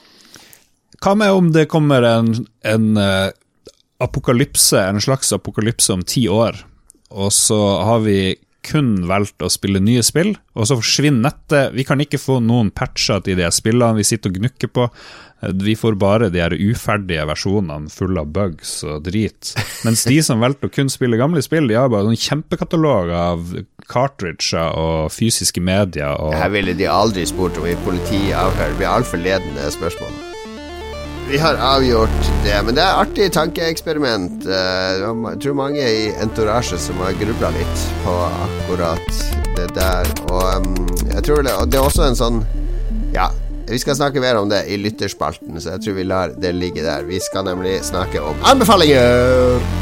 [1.01, 2.35] Hva med om det kommer en,
[2.69, 3.33] en uh,
[4.05, 6.61] apokalypse, en slags apokalypse om ti år,
[7.11, 7.59] og så
[7.89, 8.21] har vi
[8.67, 11.75] kun valgt å spille nye spill, og så forsvinner nettet.
[11.77, 14.87] Vi kan ikke få noen patcher til de spillene vi sitter og gnukker på.
[15.65, 19.55] Vi får bare de her uferdige versjonene fulle av bugs og drit.
[19.87, 23.55] Mens de som valgte å kun spille gamle spill, de har bare en kjempekatalog av
[23.91, 26.13] cartridger og fysiske medier.
[26.21, 28.75] Og Her ville de aldri spurt om i politiavhør.
[28.75, 30.30] Det blir altfor ledende spørsmål.
[31.31, 34.47] Vi har avgjort det, men det er artig tankeeksperiment.
[34.51, 38.15] Eh, Jeg tror mange i entourage som har grubla litt på
[38.47, 39.21] akkurat
[39.57, 40.11] det der.
[40.27, 40.67] Og
[41.15, 42.41] jeg tror det, og det er også en sånn
[43.15, 43.29] Ja,
[43.67, 46.83] vi skal snakke mer om det i lytterspalten, så jeg tror vi lar det ligge
[46.83, 47.07] der.
[47.07, 49.80] Vi skal nemlig snakke om anbefalinger!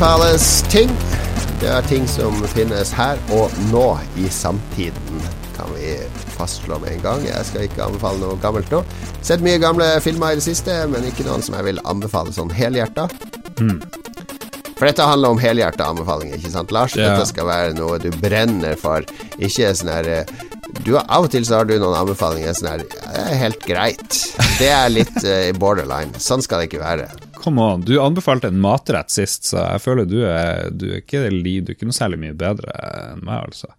[0.00, 0.88] Anbefales ting.
[1.60, 5.18] Det er ting som finnes her og nå i samtiden,
[5.52, 5.90] kan vi
[6.38, 7.26] fastslå med en gang.
[7.26, 8.80] Jeg skal ikke anbefale noe gammelt nå.
[9.20, 12.48] Sett mye gamle filmer i det siste, men ikke noen som jeg vil anbefale sånn
[12.48, 13.10] helhjerta.
[14.78, 16.96] For dette handler om helhjerta anbefalinger, ikke sant, Lars?
[16.96, 17.12] Yeah.
[17.12, 19.04] Dette skal være noe du brenner for,
[19.36, 20.36] ikke sånn her eh,
[20.80, 24.22] du, Av og til så har du noen anbefalinger som er helt greit.
[24.56, 26.16] Det er litt uh, borderline.
[26.16, 27.10] Sånn skal det ikke være.
[27.40, 31.22] Come on, du anbefalte en matrett sist, så jeg føler du er, du er, ikke,
[31.30, 32.74] du er ikke noe særlig mye bedre
[33.12, 33.70] enn meg, altså.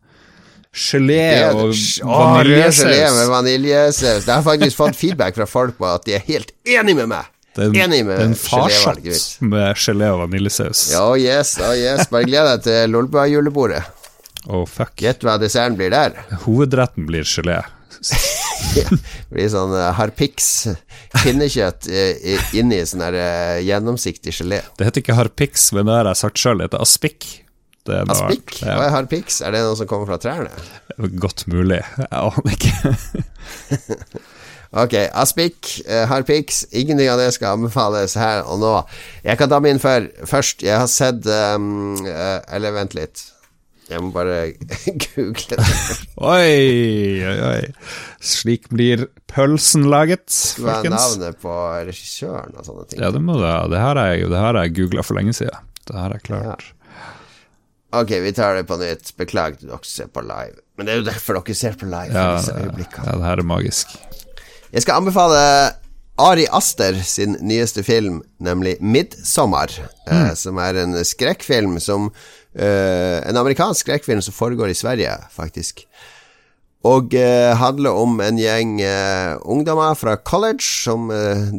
[0.72, 1.74] Gelé og
[2.08, 2.86] vaniljesaus.
[2.86, 4.24] gelé med vaniljesaus.
[4.24, 7.28] Jeg har faktisk fått feedback fra folk på at de er helt enig med meg.
[7.60, 10.86] Er enig med det er en farsott med gelé og vaniljesaus.
[10.94, 12.08] Ja, Oh yes, oh yes.
[12.14, 13.84] Bare gled deg til Lolbua-julebordet.
[14.72, 14.96] fuck.
[15.04, 16.16] Gjett hva desserten blir der.
[16.46, 17.60] Hovedretten blir gelé.
[19.32, 20.50] Blir sånn uh, harpiks
[21.22, 21.90] pinnekjøtt
[22.58, 24.62] inni sånn her uh, gjennomsiktig gelé.
[24.80, 26.62] Det heter ikke harpiks, men det har jeg sagt sjøl.
[26.62, 27.30] Det heter aspik.
[27.88, 28.60] Det er noe Aspik?
[28.62, 28.76] Ja.
[28.78, 29.40] Hva er harpiks?
[29.42, 30.52] Er det noe som kommer fra trærne?
[31.22, 31.82] Godt mulig.
[31.82, 34.22] Jeg aner ikke.
[34.72, 38.70] Ok, aspik, uh, harpiks, ingenting av det skal anbefales her og nå.
[39.26, 40.06] Jeg kan ta min før.
[40.24, 43.26] Først, jeg har sett um, Eller vent litt.
[43.92, 44.36] Jeg må bare
[45.04, 45.58] google det.
[46.18, 47.62] Oi, oi, oi.
[48.24, 50.28] Slik blir pølsen laget,
[50.60, 50.96] Hva er folkens.
[50.96, 51.56] navnet på
[51.90, 53.02] regissøren og sånne ting?
[53.04, 53.52] Ja, det må det.
[53.74, 55.68] Det har jeg, jeg googla for lenge siden.
[55.90, 56.70] Det har jeg klart.
[57.92, 59.12] Ok, vi tar det på nytt.
[59.20, 60.56] Beklager at dere ser på live.
[60.80, 62.14] Men det er jo derfor dere ser på live.
[62.16, 63.92] Ja, disse ja, det her er magisk.
[64.72, 65.42] Jeg skal anbefale
[66.22, 70.14] Ari Aster sin nyeste film, nemlig 'Midtsommer', Mm.
[70.30, 72.12] eh, som er en skrekkfilm som
[72.56, 75.86] eh, En amerikansk skrekkfilm som foregår i Sverige, faktisk.
[76.82, 81.12] Og uh, handler om en gjeng uh, ungdommer fra college som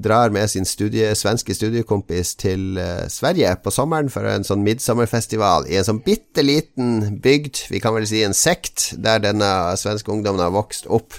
[0.03, 5.79] drar med sin studie, svenske studiekompis til Sverige på sommeren for en sånn midsommerfestival i
[5.79, 10.43] en sånn bitte liten bygd, vi kan vel si en sekt, der denne svenske ungdommen
[10.43, 11.15] har vokst opp.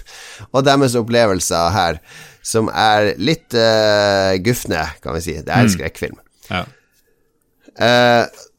[0.52, 2.02] Og deres opplevelser her,
[2.44, 3.56] som er litt
[4.44, 5.40] gufne, kan vi si.
[5.40, 6.20] Det er en skrekkfilm.
[6.52, 6.66] Ja.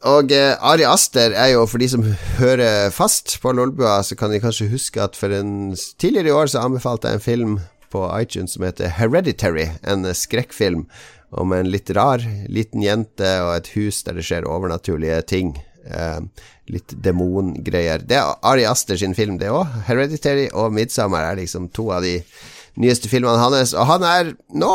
[0.05, 2.03] Og eh, Ari Aster er jo, for de som
[2.37, 6.51] hører fast på Lolbua, så kan de kanskje huske at for en tidligere i år
[6.53, 7.55] så anbefalte jeg en film
[7.93, 10.85] på iTunes som heter Hereditary, en skrekkfilm
[11.35, 15.55] om en litt rar liten jente og et hus der det skjer overnaturlige ting.
[15.85, 16.21] Eh,
[16.73, 18.05] litt demongreier.
[18.05, 19.73] Det er Ari Aster sin film, det òg.
[19.89, 22.19] Hereditary og Midsummer er liksom to av de
[22.81, 23.73] nyeste filmene hans.
[23.77, 24.71] Og han er nå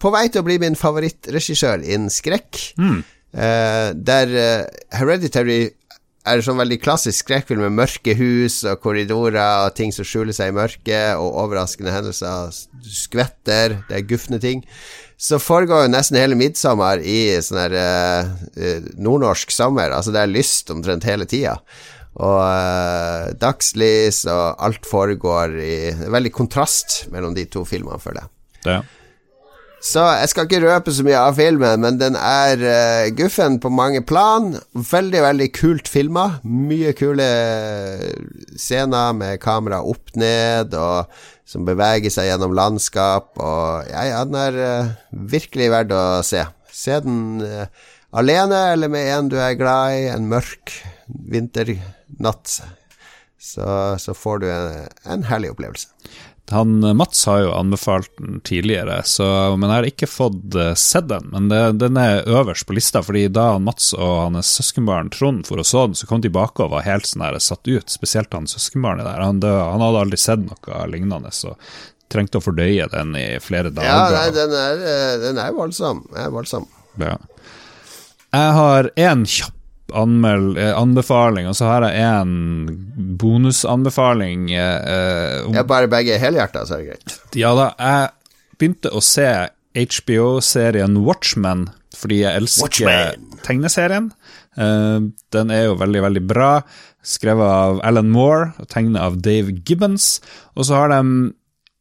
[0.00, 2.60] på vei til å bli min favorittregissør innen skrekk.
[2.78, 3.02] Mm.
[3.32, 5.70] Uh, der uh, Hereditary
[6.28, 10.52] er sånn veldig klassisk skrekkfilm med mørke hus og korridorer og ting som skjuler seg
[10.52, 14.62] i mørket, og overraskende hendelser, Du skvetter, det er gufne ting.
[15.18, 19.94] Så foregår jo nesten hele midtsommer i sånn her uh, nordnorsk sommer.
[19.94, 21.56] Altså det er lyst omtrent hele tida.
[22.22, 25.76] Og dagslys og alt foregår i
[26.12, 28.32] Veldig kontrast mellom de to filmene, føler jeg.
[28.68, 28.82] Ja.
[29.82, 33.70] Så jeg skal ikke røpe så mye av filmen, men den er uh, guffen på
[33.74, 34.52] mange plan.
[34.78, 36.38] Veldig, veldig kult filma.
[36.46, 37.26] Mye kule
[38.54, 41.10] scener med kamera opp ned, og
[41.48, 43.32] som beveger seg gjennom landskap.
[43.42, 44.92] Og ja, ja den er uh,
[45.34, 46.46] virkelig verdt å se.
[46.70, 47.66] Se den uh,
[48.14, 50.76] alene eller med en du er glad i, en mørk
[51.10, 52.54] vinternatt.
[53.42, 53.66] Så,
[53.98, 55.90] så får du en, en herlig opplevelse.
[56.52, 59.26] Han, eh, Mats har jo anbefalt den tidligere, så,
[59.56, 61.30] men jeg har ikke fått uh, sett den.
[61.32, 65.62] Men det, den er øverst på lista, fordi da Mats og hans søskenbarn Trond for
[65.62, 68.34] å så den, så kom de tilbake og var helt sånn her satt ut, spesielt
[68.36, 69.24] han søskenbarnet der.
[69.24, 71.56] Han, død, han, hadde aldri sett noe lignende, så
[72.12, 73.88] trengte å fordøye den i flere dager.
[73.88, 76.04] Ja, nei, den er, eh, den er voldsom.
[76.18, 76.68] Er voldsom.
[77.00, 77.16] Ja.
[78.32, 79.56] Jeg har én kjapp
[79.98, 82.66] anmeld, eh, anbefaling, og så har jeg en
[83.20, 84.50] bonusanbefaling.
[84.52, 87.18] Eh, om, ja, bare begge helhjerta, så er det greit.
[87.38, 88.10] Ja da, jeg
[88.58, 89.28] begynte å se
[89.72, 93.26] HBO-serien Watchmen fordi jeg elsker Watchmen.
[93.46, 94.08] tegneserien.
[94.56, 95.00] Eh,
[95.34, 96.48] den er jo veldig, veldig bra.
[97.04, 100.20] Skrevet av Alan Moore og tegnet av Dave Gibbons.
[100.56, 101.32] Og så har de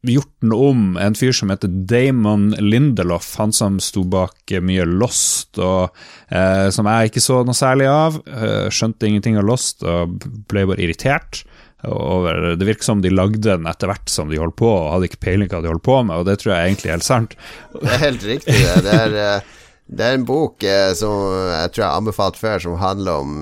[0.08, 0.98] gjort den om.
[0.98, 5.92] En fyr som heter Damon Lindelof, han som sto bak mye Lost, og
[6.30, 8.22] eh, som jeg ikke så noe særlig av.
[8.26, 10.18] Eh, skjønte ingenting av Lost og
[10.52, 11.44] ble bare irritert.
[11.82, 15.10] Over, det virker som de lagde den etter hvert som de holdt på, og hadde
[15.10, 17.08] ikke peiling på hva de holdt på med, og det tror jeg egentlig er helt
[17.08, 17.34] sant.
[17.74, 18.94] Det er helt riktig, det.
[19.16, 19.58] det er...
[19.92, 21.12] Det er en bok eh, som
[21.52, 23.34] jeg tror jeg har anbefalt før, som handler om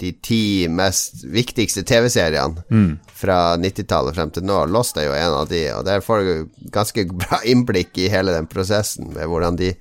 [0.00, 2.92] de ti mest viktigste TV-seriene mm.
[3.20, 4.60] fra 90-tallet frem til nå.
[4.70, 8.36] Lost er jo en av de, og der får du ganske bra innblikk i hele
[8.36, 9.74] den prosessen med hvordan de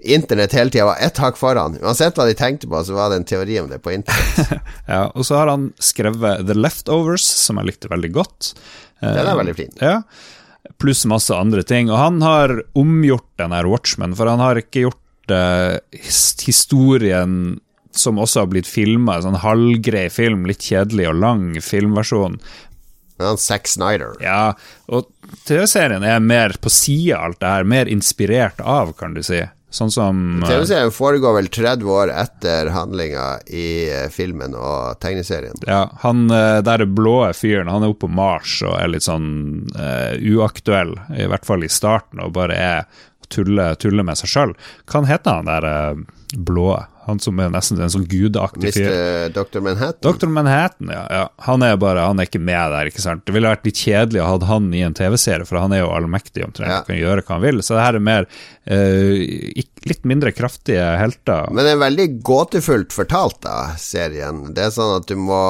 [0.00, 1.74] Internett hele tida var ett hakk foran.
[1.84, 4.54] Uansett hva de tenkte på, så var det en teori om det på internett.
[4.88, 8.54] ja, og så har han skrevet The Leftovers, som jeg likte veldig godt.
[9.04, 9.74] Den er veldig fin.
[9.84, 9.98] Ja
[10.80, 11.90] pluss masse andre ting.
[11.90, 14.99] Og han har omgjort den her Watchmen, for han har ikke gjort
[16.00, 17.60] historien
[17.96, 22.38] som også har blitt filma, en sånn halvgrei film, litt kjedelig og lang filmversjon.
[23.20, 24.14] Ja, Zack Snyder.
[24.24, 24.52] Ja,
[24.88, 25.10] og
[25.48, 29.42] TV-serien er mer på sida av alt det her, mer inspirert av, kan du si.
[29.70, 35.60] Sånn som TV-serien foregår vel 30 år etter handlinga i eh, filmen og tegneserien.
[35.68, 39.28] Ja, han eh, der blå fyren, han er oppe på Mars og er litt sånn
[39.76, 44.54] uh, uaktuell, i hvert fall i starten, og bare er tulle, tulle med seg sjøl.
[44.90, 46.02] Hva heter han der uh,
[46.36, 46.72] blå?
[47.06, 48.90] Han som er nesten en sånn gudeaktig fyr.
[48.90, 49.32] Mr.
[49.32, 49.62] Dr.
[49.64, 50.04] Manhattan?
[50.04, 50.28] Dr.
[50.28, 51.22] Manhattan, ja, ja.
[51.46, 53.24] Han er bare, han er ikke med der, ikke sant.
[53.24, 55.94] Det ville vært litt kjedelig å ha han i en TV-serie, for han er jo
[55.96, 56.82] allmektig omtrent, ja.
[56.84, 57.62] kan gjøre hva han vil.
[57.64, 61.48] Så det her er mer uh, litt mindre kraftige helter.
[61.48, 64.50] Men det er veldig gåtefullt fortalt, da, serien.
[64.52, 65.40] Det er sånn at du må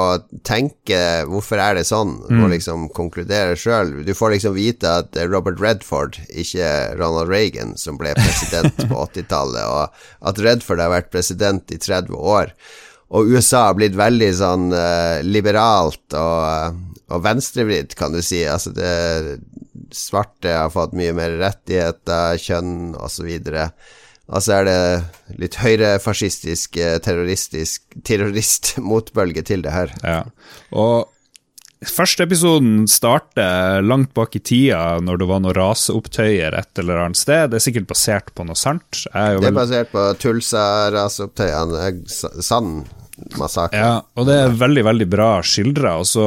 [0.47, 2.15] tenke hvorfor er det sånn?
[2.31, 2.47] Mm.
[2.55, 3.97] liksom konkludere sjøl.
[4.07, 9.67] Du får liksom vite at Robert Redford, ikke Ronald Reagan, som ble president på 80-tallet,
[9.67, 12.53] og at Redford har vært president president i 30 år.
[13.11, 16.77] Og USA har blitt veldig sånn uh, liberalt og,
[17.11, 18.45] og venstrevridd, kan du si.
[18.47, 19.39] Altså det
[19.91, 23.27] Svarte har fått mye mer rettigheter, kjønn osv.
[24.31, 29.91] Og så er det litt høyrefascistisk, eh, terroristisk terroristmotbølge til det her.
[30.05, 30.21] Ja,
[30.71, 31.11] og
[31.81, 37.17] Første episoden starter langt bak i tida, når det var noen raseopptøyer et eller annet
[37.17, 37.49] sted.
[37.49, 39.07] Det er sikkert basert på noe sant.
[39.17, 41.89] Er det er basert på Tulsa-raseopptøyene.
[42.45, 42.83] Sann
[43.37, 43.81] massakre.
[43.81, 46.25] Ja, og det er veldig, veldig bra skildra, og så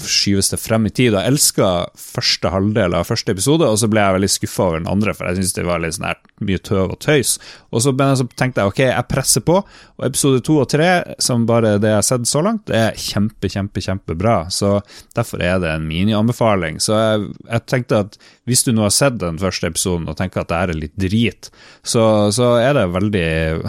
[0.00, 1.14] skyves det frem i tid.
[1.14, 4.90] Jeg elska første halvdel av første episode, og så ble jeg veldig skuffa over den
[4.90, 7.36] andre, for jeg syntes det var litt sånn her mye tøv og tøys.
[7.70, 10.88] Og så, så tenkte jeg ok, jeg presser på, og episode to og tre,
[11.22, 14.36] som bare det jeg har sett så langt, det er kjempe, kjempe, kjempebra.
[14.54, 14.76] Så
[15.16, 16.80] derfor er det en minianbefaling.
[16.82, 18.18] Så jeg, jeg tenkte at
[18.48, 20.96] hvis du nå har sett den første episoden og tenker at det her er litt
[21.00, 21.50] drit,
[21.86, 23.24] så, så er det veldig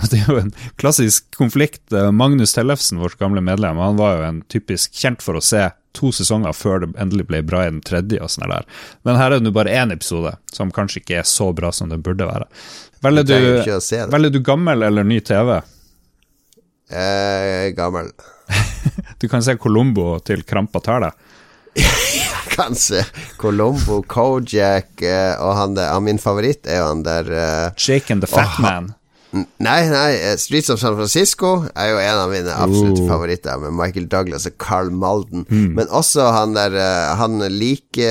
[0.15, 1.84] Det er jo en klassisk konflikt.
[2.15, 6.12] Magnus Tellefsen, vårt gamle medlem, han var jo en typisk kjent for å se to
[6.16, 8.20] sesonger før det endelig ble bra i den tredje.
[8.22, 8.66] og sånne der.
[9.08, 11.89] Men her er det nå bare én episode, som kanskje ikke er så bra som
[11.89, 12.46] den burde være.
[13.06, 15.62] Velger Du se velger du gammel eller ny TV?
[16.91, 18.12] Eh, gammel.
[19.20, 21.14] Du kan se Colombo til krampa tar deg.
[22.56, 23.02] Kanskje
[23.41, 28.24] Colombo, Kojak eh, og han der Min favoritt er jo han der eh, Jake and
[28.24, 28.93] the Fat Åh, Man.
[29.36, 33.09] Nei, nei, eh, Streets of San Francisco er jo en av mine absolutte Oh.
[33.09, 35.45] favoritter, med Michael Douglas og Carl Malden.
[35.49, 35.75] Mm.
[35.75, 38.07] Men også han der eh, Han like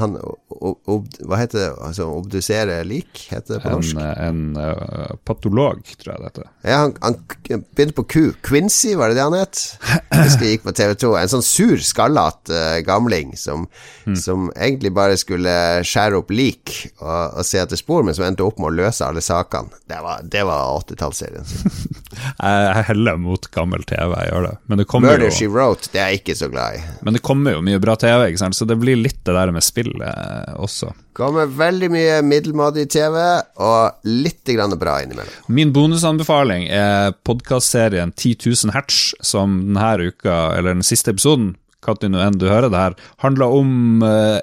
[0.00, 0.18] Han
[0.60, 1.70] ob, Hva heter det?
[1.80, 3.96] Altså obdusere lik, heter det på norsk?
[3.96, 6.48] En, en eh, patolog, tror jeg det heter.
[6.66, 8.16] Ja, han, han begynte på Q.
[8.44, 9.62] Quincy, var det det han het?
[10.10, 11.12] Jeg husker jeg gikk på TV2.
[11.20, 13.66] En sånn sur, skallat uh, gamling som,
[14.04, 14.16] mm.
[14.18, 15.54] som egentlig bare skulle
[15.86, 19.06] skjære opp lik og, og se etter spor, men som endte opp med å løse
[19.06, 19.72] alle sakene.
[19.88, 21.46] Det var, det var 80-tallsserien.
[22.40, 24.52] Jeg, heller mot gammel TV, jeg gjør det.
[24.68, 26.80] Men det kommer Murder jo She Wrote, det er jeg ikke så glad i.
[27.06, 28.56] Men det kommer jo mye bra TV, ikke sant?
[28.58, 30.90] så det blir litt det der med spill eh, også.
[31.16, 33.16] Kommer veldig mye middelmådig TV,
[33.62, 35.48] og litt grann bra innimellom.
[35.52, 38.36] Min bonusanbefaling er podkastserien 10
[38.66, 41.54] 000 hertz, som denne uka, eller den siste episoden,
[41.86, 44.40] når enn du hører det her, handler om uh,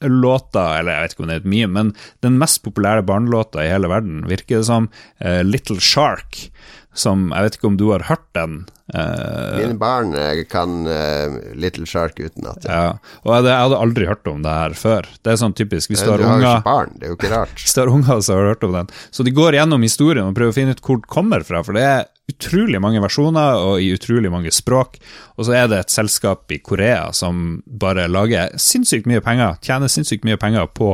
[0.00, 1.92] meme-låta, eller jeg vet ikke om det er et meme, men
[2.22, 4.88] den mest populære barnelåta i hele verden, virker det som,
[5.20, 6.50] eh, Little Shark,
[6.98, 8.58] som jeg vet ikke om du har hørt den.
[8.94, 12.66] eh, Mine barn eh, kan eh, Little Shark utenat.
[12.66, 12.78] Ja.
[12.88, 13.16] ja.
[13.24, 15.08] Og jeg, jeg hadde aldri hørt om det her før.
[15.22, 17.32] Det er sånn typisk, hvis du har har unger ikke barn, det er jo ikke
[17.34, 17.56] rart.
[17.62, 18.92] Hvis du har unger, så har du hørt om den.
[19.14, 21.78] Så de går gjennom historien og prøver å finne ut hvor den kommer fra, for
[21.78, 24.98] det er utrolig mange versjoner og i utrolig mange språk.
[25.38, 29.88] Og så er det et selskap i Korea som bare lager sinnssykt mye penger, tjener
[29.88, 30.92] sinnssykt mye penger på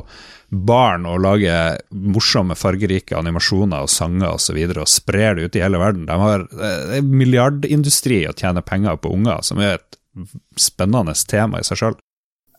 [0.49, 4.34] barn og lager morsomme, fargerike animasjoner og sanger osv.
[4.34, 6.07] Og, så videre, og sprer det ut i hele verden.
[6.09, 10.01] De har eh, en milliardindustri å tjene penger på unger, som er et
[10.61, 11.97] spennende tema i seg sjøl.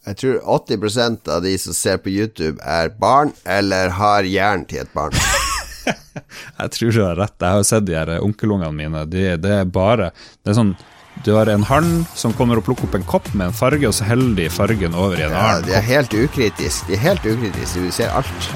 [0.06, 4.84] Jeg tror 80% av de som ser på YouTube, er barn eller har hjernen til
[4.84, 5.16] et barn.
[6.60, 7.36] Jeg tror du har rett.
[7.40, 9.02] Jeg har jo sett de her onkelungene mine.
[9.10, 10.12] De, det er bare
[10.42, 10.76] Det er sånn
[11.24, 13.94] Du har en hann som kommer og plukker opp en kopp med en farge, og
[13.98, 16.88] så heller de fargen over i en Ja, annen de er helt ukritisk.
[16.90, 18.52] De er helt ukritiske, du ser alt.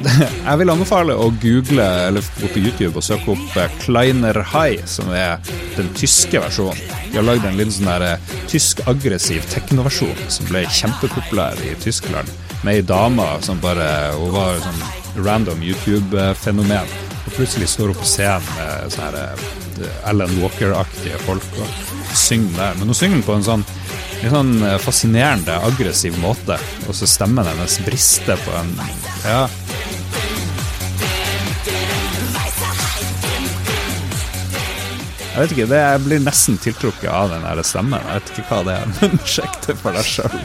[0.00, 4.86] Jeg vil anbefale å google eller gå på YouTube og søke opp eh, Kleiner High,
[4.88, 5.42] som er
[5.76, 6.78] den tyske versjonen.
[7.10, 12.30] De har lagd en litt sånn eh, tysk aggressiv teknoversjon som ble kjempepopulær i Tyskland,
[12.62, 16.92] med ei dame som bare Hun var sånn random YouTube-fenomen,
[17.26, 19.48] og plutselig står hun på scenen med sånne her,
[20.10, 22.74] Ellen Walker-aktige folk og synger der.
[22.78, 23.64] Men hun synger på en sånn
[24.20, 28.74] litt sånn eh, fascinerende, aggressiv måte, og så stemmen hennes brister på en
[29.24, 29.46] Ja,
[35.30, 38.00] Jeg vet ikke, det, Jeg blir nesten tiltrukket av den der stemmen.
[38.02, 40.38] Jeg vet ikke hva det er, men sjekk det for deg sjøl.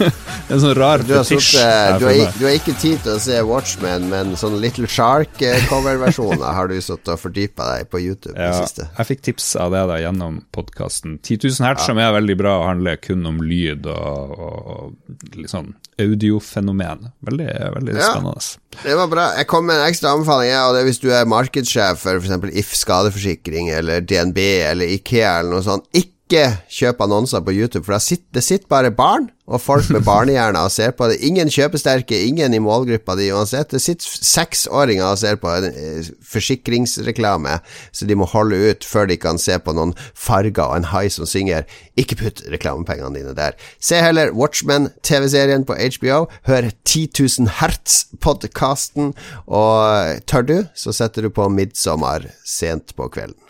[0.50, 1.58] en sånn rar Du har, fetisj.
[2.00, 6.70] du, har, du har ikke tid til å se Watchmen, men sånn Little Shark-coverversjoner har
[6.72, 8.88] du sittet og fordypa deg på YouTube i det siste.
[8.96, 12.56] jeg fikk tips av det da gjennom podkasten 10 000 hertz, som er veldig bra
[12.70, 17.10] handler kun om lyd og, og, og litt sånn audiofenomen.
[17.28, 18.08] Veldig, veldig Ja.
[18.14, 18.56] spennende.
[18.80, 19.24] Det var bra.
[19.36, 22.20] Jeg kom med en ekstra anbefaling, ja, og det er hvis du er markedssjef for
[22.22, 22.56] f.eks.
[22.56, 24.39] If skadeforsikring eller DNB
[24.70, 25.86] eller Ikea eller noe sånt.
[25.96, 30.62] Ikke kjøp annonser på YouTube, for sitter, det sitter bare barn og folk med barnehjerner
[30.62, 31.18] og ser på det.
[31.26, 33.72] Ingen kjøpesterke, ingen i målgruppa di uansett.
[33.74, 37.58] Det sitter seksåringer og ser på en eh, forsikringsreklame,
[37.90, 41.08] så de må holde ut før de kan se på noen farger og en hai
[41.10, 41.66] som synger.
[41.98, 43.58] Ikke putt reklamepengene dine der.
[43.82, 46.24] Se heller Watchmen, TV-serien på HBO.
[46.46, 49.14] Hør 10 000 Hertz-podkasten,
[49.50, 53.49] og tør du, så setter du på Midtsommer sent på kvelden.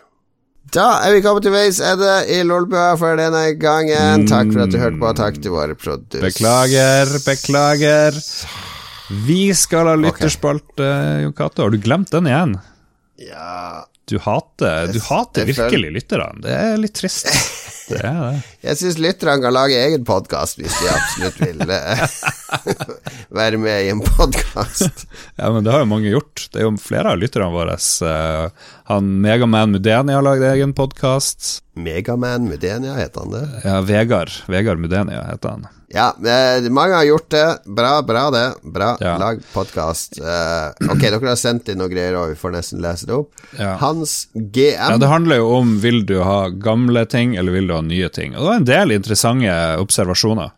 [0.71, 4.23] Da er vi kommet til veis ende i Lolbua for denne gangen.
[4.29, 5.09] Takk for at du hørte på.
[5.19, 6.23] Takk til våre produsenter.
[6.23, 8.19] Beklager, beklager.
[9.27, 10.87] Vi skal ha lytterspalte,
[11.25, 11.65] Jon Cato.
[11.65, 12.55] Har du glemt den igjen?
[13.19, 16.41] Ja, du hater, du hater virkelig lytterne.
[16.43, 17.31] Det er litt trist.
[17.91, 18.41] Det er det.
[18.63, 21.63] Jeg syns lytterne kan lage egen podkast hvis de absolutt vil
[23.41, 25.03] være med i en podkast.
[25.41, 26.45] Ja, men det har jo mange gjort.
[26.53, 27.75] Det er jo flere av lytterne våre.
[27.75, 31.63] eh, han Megaman Mudenia har lagd egen podkast.
[31.75, 33.43] Megaman Mudenia, heter han det?
[33.65, 34.31] Ja, Vegard.
[34.51, 35.67] Vegard Mudenia heter han.
[35.93, 37.47] Ja, eh, mange har gjort det.
[37.65, 38.45] Bra, bra det.
[38.63, 38.93] Bra.
[39.03, 39.17] Ja.
[39.19, 40.19] Lag podkast.
[40.21, 43.43] ok, dere har sendt inn noen greier, og vi får nesten lese det opp.
[43.59, 43.75] Ja.
[43.81, 47.81] Hans Ja, Det handler jo om vil du ha gamle ting, eller vil du ha
[47.81, 48.35] nye ting.
[48.35, 50.51] Og det var en del interessante observasjoner.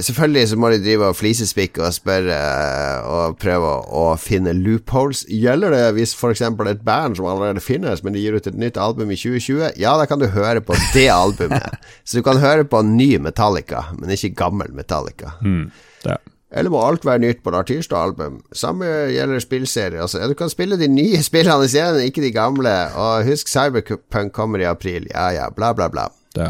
[0.00, 5.24] Selvfølgelig så må de drive og flisespikke og spørre eh, og prøve å, finne loopholes.
[5.28, 6.44] Gjelder det hvis f.eks.
[6.46, 9.78] et band som allerede finnes, men de gir ut et nytt album i 2020?
[9.80, 11.80] Ja, da kan du høre på det albumet.
[12.04, 15.36] Så du kan høre på ny Metallica, men ikke gammel Metallica.
[15.44, 15.70] Mm.
[16.06, 16.18] Det.
[16.52, 18.42] Eller må alt være nytt på et Artyrstad-album?
[18.52, 20.02] Samme gjelder spillserier.
[20.04, 22.74] Altså, du kan spille de nye spillene i serien, ikke de gamle.
[22.92, 25.08] Og husk, Cyberpunk kommer i april.
[25.14, 26.10] Ja ja, bla, bla, bla.
[26.36, 26.48] Det.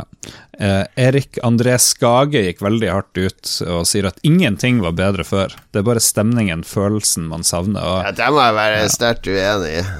[0.59, 5.55] Eh, Erik André Skage gikk veldig hardt ut og sier at ingenting var bedre før.
[5.73, 7.83] Det er bare stemningen, følelsen, man savner.
[7.83, 9.85] Og, Ja, det må jeg være sterkt uenig i.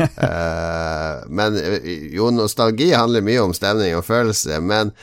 [0.00, 4.94] Eh, men eh, jo, nostalgi handler mye om stemning og følelse, men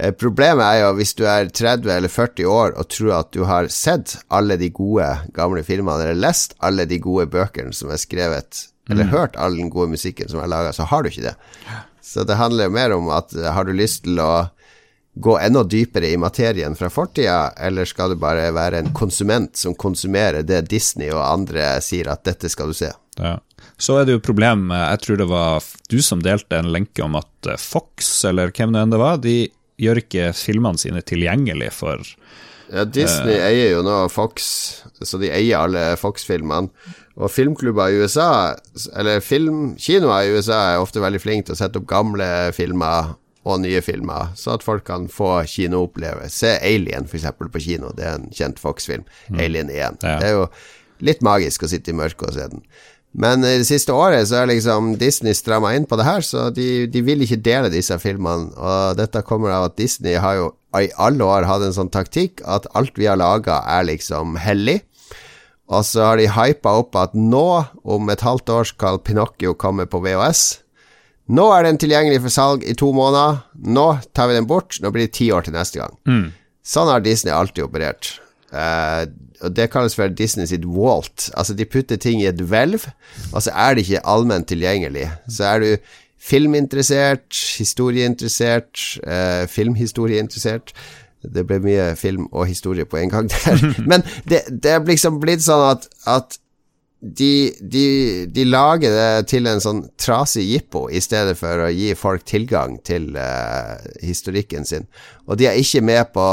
[0.00, 3.42] eh, problemet er jo hvis du er 30 eller 40 år og tror at du
[3.48, 8.00] har sett alle de gode gamle filmene, eller lest alle de gode bøkene som er
[8.00, 11.36] skrevet, eller hørt all den gode musikken som er laga, så har du ikke det.
[12.06, 14.46] Så det handler jo mer om at eh, har du lyst til å
[15.16, 19.74] gå enda dypere i materien fra fortida, eller skal du bare være en konsument som
[19.74, 22.92] konsumerer det Disney og andre sier at dette skal du se?
[23.16, 23.38] Ja.
[23.80, 27.16] Så er det jo problem Jeg tror det var du som delte en lenke om
[27.18, 29.38] at eh, Fox, eller hvem det enn det var, de
[29.82, 32.04] gjør ikke filmene sine tilgjengelig for
[32.70, 34.46] Ja, Disney eier jo nå Fox,
[35.02, 36.70] så de eier alle Fox-filmene.
[37.16, 38.54] Og filmklubber i USA,
[38.92, 43.14] eller filmkinoer i USA, er ofte veldig flinke til å sette opp gamle filmer
[43.46, 46.34] og nye filmer, så at folk kan få kinoopplevelse.
[46.34, 47.92] Se Alien, eksempel, på kino.
[47.96, 49.06] Det er en kjent Fox-film.
[49.38, 50.02] Alien 1.
[50.02, 50.18] Ja.
[50.18, 50.44] Det er jo
[51.06, 52.64] litt magisk å sitte i mørket og se den.
[53.16, 56.50] Men i det siste året så er liksom Disney stramma inn på det her, så
[56.52, 58.50] de, de vil ikke dele disse filmene.
[58.58, 62.42] Og dette kommer av at Disney har jo i alle år hatt en sånn taktikk
[62.44, 64.82] at alt vi har laga, er liksom hellig.
[65.66, 67.46] Og så har de hypa opp at nå,
[67.82, 70.44] om et halvt år, skal Pinocchio komme på VHS.
[71.34, 73.40] Nå er den tilgjengelig for salg i to måneder.
[73.66, 74.78] Nå tar vi den bort.
[74.82, 75.96] Nå blir det ti år til neste gang.
[76.66, 78.14] Sånn har Disney alltid operert.
[78.54, 79.10] Uh,
[79.42, 81.30] og Det kalles for Disney sitt Walt.
[81.34, 82.86] Altså De putter ting i et hvelv,
[83.32, 85.08] og så er det ikke allment tilgjengelig.
[85.26, 85.70] Så er du
[86.26, 87.26] filminteressert,
[87.58, 90.72] historieinteressert, uh, filmhistorieinteressert
[91.22, 93.62] Det ble mye film og historie på en gang der.
[93.90, 96.38] Men det, det er liksom blitt sånn at, at
[97.00, 97.86] de, de,
[98.32, 102.78] de lager det til en sånn trasig jippo i stedet for å gi folk tilgang
[102.86, 104.88] til uh, historikken sin.
[105.26, 106.24] Og de er ikke med på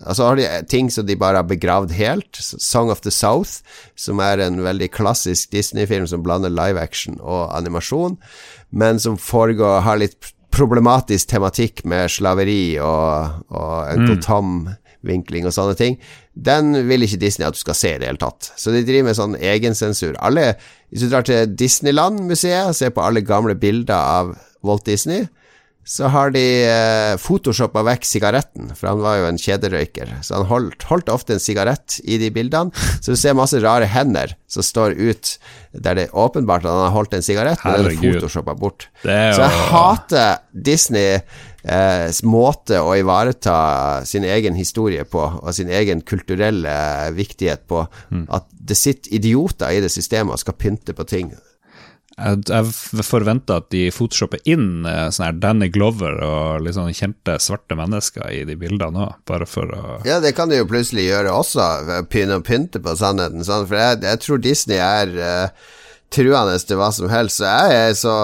[0.00, 2.38] Altså har de ting som de bare har begravd helt.
[2.40, 3.60] Song of the South,
[4.00, 8.16] som er en veldig klassisk Disney-film som blander live action og animasjon,
[8.72, 15.76] men som foregår har litt problematisk tematikk med slaveri og, og Uncle Tom-vinkling og sånne
[15.78, 15.98] ting.
[16.34, 18.52] Den vil ikke Disney at du skal se i det hele tatt.
[18.58, 20.14] Så de driver med sånn egensensur.
[20.22, 20.54] Alle,
[20.90, 24.34] hvis du drar til Disneyland-museet og ser på alle gamle bilder av
[24.66, 25.26] Walt Disney,
[25.84, 30.12] så har de eh, photoshoppa vekk sigaretten, for han var jo en kjederøyker.
[30.22, 32.70] Så han holdt, holdt ofte en sigarett i de bildene.
[33.02, 35.34] Så du ser masse rare hender som står ut
[35.72, 38.88] der det er åpenbart at han har holdt en sigarett, men den er photoshoppa bort.
[39.06, 41.20] Er Så jeg hater Disney
[41.64, 43.58] eh, måte å ivareta
[44.06, 46.74] sin egen historie på, og sin egen kulturelle
[47.16, 47.86] viktighet på.
[48.10, 48.26] Mm.
[48.36, 51.32] At det sitter idioter i det systemet og skal pynte på ting.
[52.20, 57.78] Jeg, forventer at de photoshopper inn eh, sånn her Danny Glover og sånn kjente svarte
[57.78, 61.32] mennesker i de bildene òg, bare for å Ja, det kan de jo plutselig gjøre
[61.32, 61.68] også,
[62.12, 63.44] begynne å pynte på sannheten.
[63.46, 65.70] Sånn, for jeg, jeg tror Disney er uh,
[66.14, 67.40] truende til hva som helst.
[67.40, 68.14] Så jeg er så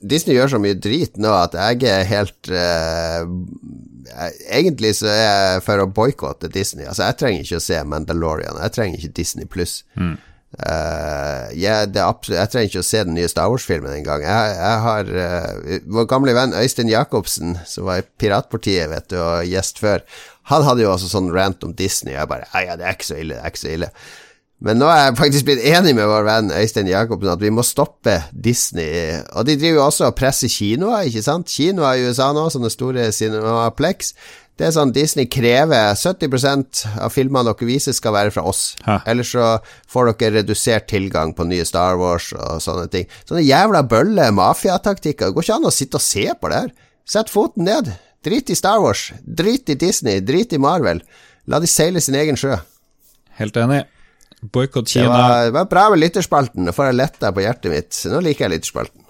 [0.00, 3.26] Disney gjør så mye drit nå at jeg er helt eh,
[4.54, 6.86] Egentlig så er jeg for å boikotte Disney.
[6.86, 8.60] Altså, jeg trenger ikke å se Mandalorian.
[8.62, 9.80] Jeg trenger ikke Disney pluss.
[9.98, 10.14] Eh,
[10.56, 14.22] jeg, det er absolutt, jeg trenger ikke å se den nye Star Wars-filmen engang.
[14.24, 19.18] Jeg, jeg har uh, Vår gamle venn Øystein Jacobsen, som var i Piratpartiet vet du,
[19.20, 20.06] og gjest før,
[20.52, 22.14] han hadde jo også sånn rant om Disney.
[22.14, 23.90] Jeg bare ja, det er ikke så ille, det er ikke så ille.
[24.64, 27.64] Men nå er jeg faktisk blitt enig med vår venn Øystein Jacobsen at vi må
[27.66, 29.18] stoppe Disney.
[29.36, 31.52] Og de driver jo også og presser kinoer, ikke sant?
[31.52, 34.14] Kinoer i USA nå, sånne store Cinemaplex,
[34.56, 38.62] Det er sånn Disney krever 70% av filmene dere viser, skal være fra oss.
[38.86, 38.94] Hæ.
[39.12, 39.50] Ellers så
[39.92, 43.04] får dere redusert tilgang på nye Star Wars og sånne ting.
[43.28, 45.28] Sånne jævla bølle mafiataktikker.
[45.28, 46.72] Det går ikke an å sitte og se på det her.
[47.06, 47.92] Sett foten ned.
[48.24, 49.10] Drit i Star Wars.
[49.22, 50.24] Drit i Disney.
[50.24, 51.04] Drit i Marvel.
[51.46, 52.56] La de seile sin egen sjø.
[53.36, 53.84] Helt enig.
[54.52, 55.12] Boikott Det Kina.
[55.12, 56.64] var, det var bra med lytterspalten.
[56.66, 58.00] Nå får jeg letta på hjertet mitt.
[58.10, 59.04] Nå liker jeg lytterspalten.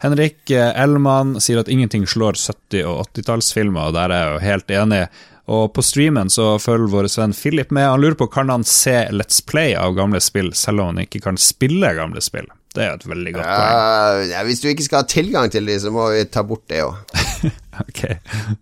[0.00, 4.44] Henrik Elman Ellmann sier at ingenting slår 70- og 80-tallsfilmer, og der er jeg jo
[4.46, 5.02] helt enig.
[5.50, 7.88] Og på streamen så følger vår venn Philip med.
[7.90, 11.22] Han lurer på kan han se Let's Play av gamle spill, selv om han ikke
[11.24, 12.46] kan spille gamle spill.
[12.70, 13.72] Det er et veldig godt poeng.
[13.74, 16.68] Ja, ja, hvis du ikke skal ha tilgang til de, så må vi ta bort
[16.70, 17.00] det òg.
[17.80, 18.02] Ok,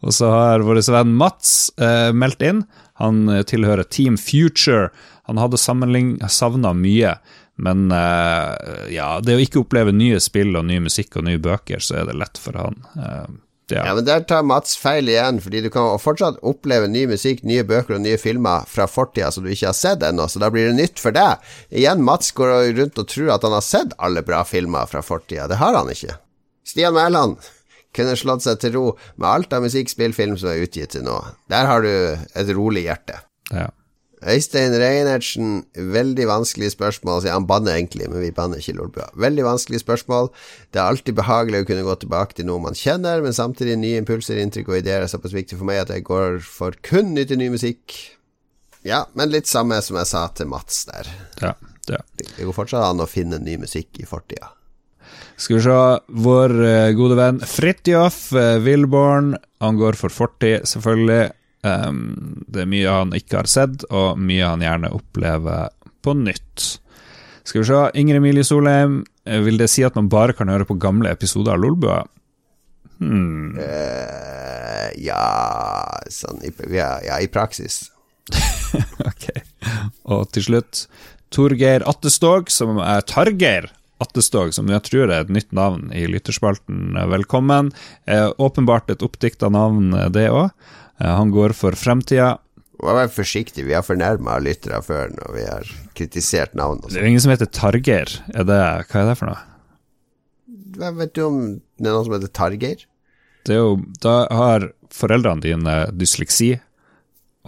[0.07, 2.61] Og så har vår venn Mats eh, meldt inn.
[3.03, 4.93] Han eh, tilhører Team Future.
[5.27, 7.17] Han hadde savna mye,
[7.59, 11.83] men eh, ja, det å ikke oppleve nye spill og ny musikk og nye bøker,
[11.83, 12.79] så er det lett for han.
[12.95, 13.25] Eh,
[13.69, 13.83] ja.
[13.85, 17.67] Ja, men der tar Mats feil igjen, fordi du kan fortsatt oppleve ny musikk, nye
[17.69, 20.71] bøker og nye filmer fra fortida som du ikke har sett ennå, så da blir
[20.71, 21.43] det nytt for deg.
[21.75, 25.51] Igjen, Mats går rundt og tror at han har sett alle bra filmer fra fortida.
[25.51, 26.17] Det har han ikke.
[26.69, 27.37] Stian Mæland
[27.97, 28.85] kunne slått seg til ro
[29.17, 31.19] med alt av musikk, spill, film som er utgitt til nå.
[31.51, 33.21] Der har du et rolig hjerte.
[33.53, 33.69] ja.
[34.27, 37.23] Øystein Reinertsen, veldig vanskelig spørsmål.
[37.31, 39.09] Han banner egentlig, men vi banner ikke Lolbua.
[39.15, 40.31] Veldig vanskelig spørsmål.
[40.75, 44.03] Det er alltid behagelig å kunne gå tilbake til noe man kjenner, men samtidig nye
[44.03, 47.39] impulser, inntrykk og ideer er såpass viktig for meg at jeg går for kun nyttig
[47.39, 47.95] ny musikk.
[48.87, 51.11] Ja, men litt samme som jeg sa til Mats der.
[51.43, 51.55] ja,
[51.89, 52.03] ja.
[52.19, 54.51] Det går fortsatt an å finne ny musikk i fortida.
[55.39, 55.75] Skal vi se,
[56.27, 61.31] vår eh, gode venn Fridtjof uh, Wilborn, han går for fortid, selvfølgelig.
[61.89, 65.73] Um, det er mye han ikke har sett, og mye han gjerne opplever
[66.05, 66.69] på nytt.
[67.49, 70.69] Skal vi se, Ingrid Emilie Solheim, eh, vil det si at man bare kan høre
[70.69, 72.03] på gamle episoder av Lolbua?
[72.99, 73.55] Hmm.
[73.57, 75.23] Uh, ja
[76.11, 76.43] sånn
[76.73, 77.87] ja, ja, i praksis.
[78.99, 79.31] Ok.
[80.13, 80.83] Og til slutt
[81.33, 83.71] Torgeir Attestog, som er Targeir
[84.03, 86.99] Attestog, som jeg tror er et nytt navn i lytterspalten.
[87.11, 87.73] Velkommen.
[88.07, 90.53] Eh, åpenbart et oppdikta navn, eh, det òg.
[91.01, 92.37] Eh, han går for fremtida.
[92.79, 97.21] Vær forsiktig, vi har fornærma lyttere før når vi har kritisert navn Det er ingen
[97.25, 98.13] som heter Targeir.
[98.35, 99.41] Er det, hva er det for noe?
[100.79, 102.85] Hva Vet du om det er noen som heter Targeir?
[103.49, 106.53] Det er jo, da har foreldrene dine dysleksi,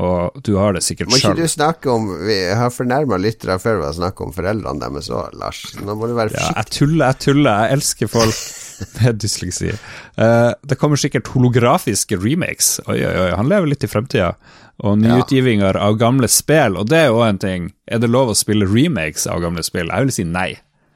[0.01, 1.40] og du har det sikkert Må ikke sjøl.
[1.44, 5.35] du snakke om Vi har fornærma lyttere før ved å snakke om foreldrene deres òg,
[5.39, 5.60] Lars.
[5.78, 6.56] Nå må du være Ja, forsiktig.
[6.56, 7.62] jeg tuller, jeg tuller.
[7.66, 8.40] Jeg elsker folk
[9.01, 9.74] med dysleksi.
[10.16, 12.78] Uh, det kommer sikkert holografiske remakes.
[12.86, 14.35] Oi, oi, oi, han lever litt i fremtida.
[14.81, 17.69] Og nyutgivinger av gamle spill, og det er jo en ting.
[17.85, 19.93] Er det lov å spille remakes av gamle spill?
[19.93, 20.55] Jeg vil si nei,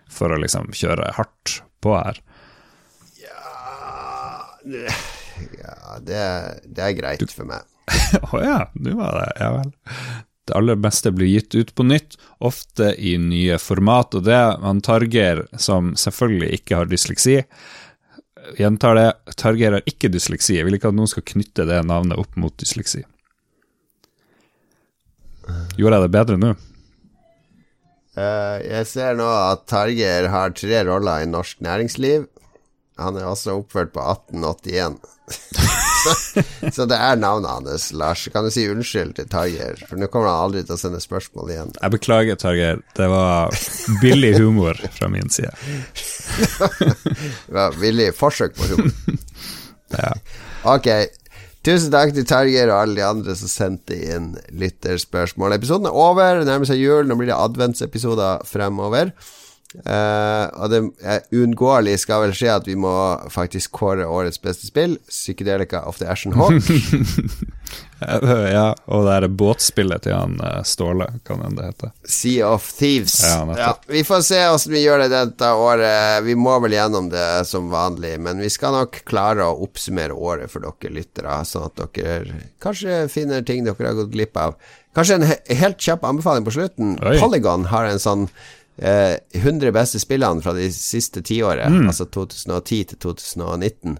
[0.08, 2.22] for å liksom kjøre hardt på her.
[4.64, 6.22] Ja, det,
[6.64, 7.68] det er greit for meg.
[8.32, 9.74] Å ja, nå var det Ja vel.
[10.44, 14.82] Det aller meste blir gitt ut på nytt, ofte i nye format, og det han
[14.84, 17.40] Targeir, som selvfølgelig ikke har dysleksi
[18.58, 19.06] Gjentar det,
[19.40, 20.58] Targeir har ikke dysleksi.
[20.58, 23.00] Jeg vil ikke at noen skal knytte det navnet opp mot dysleksi.
[25.78, 26.52] Gjorde jeg det bedre nå?
[28.14, 32.28] Uh, jeg ser nå at Targeir har tre roller i norsk næringsliv.
[33.00, 35.00] Han er også oppført på 1881.
[36.04, 36.44] så,
[36.76, 38.26] så det er navnet hans, Lars.
[38.32, 39.72] Kan du si unnskyld til Tarjei?
[39.88, 41.74] For nå kommer han aldri til å sende spørsmål igjen.
[41.80, 42.74] Jeg beklager, Tarjei.
[42.98, 43.58] Det var
[44.02, 45.52] billig humor fra min side.
[47.48, 48.94] Det var billig forsøk på humor.
[49.94, 50.08] Ja.
[50.66, 50.88] Ok.
[51.64, 55.54] Tusen takk til Tarjei og alle de andre som sendte inn lytterspørsmål.
[55.54, 57.06] Episoden er over, det nærmer seg jul.
[57.06, 59.12] Nå blir det adventsepisoder fremover.
[59.74, 62.92] Eh, og det er uunngåelig skal vel skje at vi må
[63.32, 64.96] faktisk kåre årets beste spill.
[65.10, 66.62] Psykedelika of the Ashen Hawk.
[68.54, 71.94] ja, og det er båtspillet til han eh, Ståle, kan hende det heter.
[72.06, 73.18] Sea of Thieves.
[73.26, 76.22] Ja, ja, vi får se åssen vi gjør det dette året.
[76.28, 80.54] Vi må vel gjennom det som vanlig, men vi skal nok klare å oppsummere året
[80.54, 84.54] for dere lyttere, sånn at dere kanskje finner ting dere har gått glipp av.
[84.94, 86.94] Kanskje en he helt kjapp anbefaling på slutten.
[87.02, 87.16] Oi.
[87.18, 88.28] Polygon har en sånn
[88.78, 91.88] eh, 100 beste spillene fra de siste tiåret, Mm.
[91.88, 93.98] altså 2010 til 2019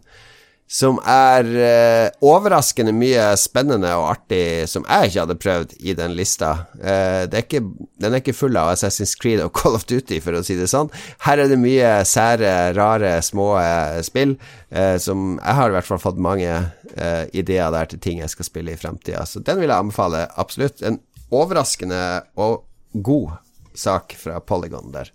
[0.74, 6.14] som er eh, overraskende mye spennende og artig, som jeg ikke hadde prøvd i den
[6.16, 6.48] lista.
[6.80, 7.60] Eh, det er ikke,
[8.00, 10.70] den er ikke full av Assassin's Creed og Call of Duty, for å si det
[10.72, 10.88] sånn.
[11.28, 14.34] Her er det mye sære, rare, små eh, spill,
[14.72, 16.50] eh, som jeg har i hvert fall fått mange
[16.96, 19.28] eh, ideer der til ting jeg skal spille i fremtida.
[19.28, 20.80] Så den vil jeg anbefale absolutt.
[20.82, 20.98] En
[21.30, 22.02] overraskende
[22.40, 22.64] og
[23.04, 23.36] god
[23.74, 25.12] sak fra Polygon der.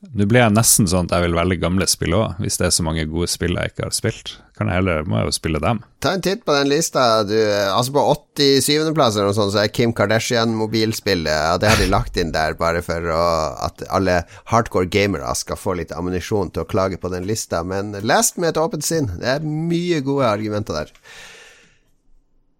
[0.00, 2.72] Nå blir jeg nesten sånn at jeg vil velge gamle spill òg, hvis det er
[2.72, 4.30] så mange gode spill jeg ikke har spilt.
[4.56, 5.82] Kan jeg heller, må jeg jo spille dem.
[6.00, 7.02] Ta en titt på den lista.
[7.28, 11.28] Du, altså På 87.-plass eller noe sånt, så er Kim Kardashian-mobilspillet.
[11.28, 13.24] Ja, det har de lagt inn der bare for å,
[13.68, 14.22] at alle
[14.52, 17.60] hardcore gamere skal få litt ammunisjon til å klage på den lista.
[17.60, 19.12] Men lest med et åpent sinn.
[19.20, 20.96] Det er mye gode argumenter der.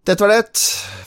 [0.01, 0.61] Dette var det.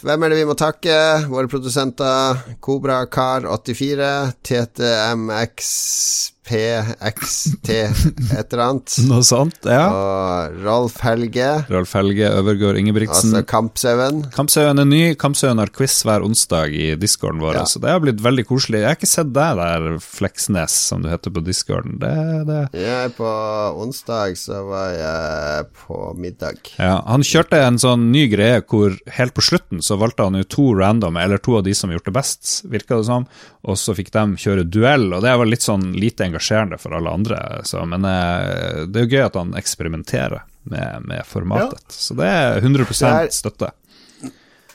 [0.06, 0.94] Hvem er det vi må takke?
[1.26, 4.10] Våre produsenter Kobra Kar 84,
[4.46, 5.72] TTMX
[6.44, 8.96] PXT et eller annet.
[9.08, 9.84] Noe sånt, ja.
[9.88, 11.46] Og Rolf Helge.
[11.72, 13.32] Rolf Helge Øvergård Ingebrigtsen.
[13.32, 14.22] Altså Kampsauen.
[14.34, 15.02] Kampsauen er ny.
[15.20, 17.64] Kampsauen har quiz hver onsdag i discorden vår, ja.
[17.68, 18.82] så det har blitt veldig koselig.
[18.82, 21.96] Jeg har ikke sett deg der, Fleksnes, som du heter på discorden.
[22.02, 22.12] Det,
[22.50, 22.60] det.
[22.84, 23.30] Jeg på
[23.84, 26.60] onsdag så var jeg på middag.
[26.76, 30.46] Ja, han kjørte en sånn ny greie hvor helt på slutten så valgte han jo
[30.48, 33.26] to random, eller to av de som gjorde det best, virka det som,
[33.64, 37.14] og så fikk de kjøre duell, og det var litt sånn lite engasjerende for alle
[37.14, 37.38] andre.
[37.64, 41.86] Så, men eh, det er jo gøy at han eksperimenterer med, med formatet.
[41.86, 41.94] Ja.
[41.94, 43.70] Så det er 100% støtte.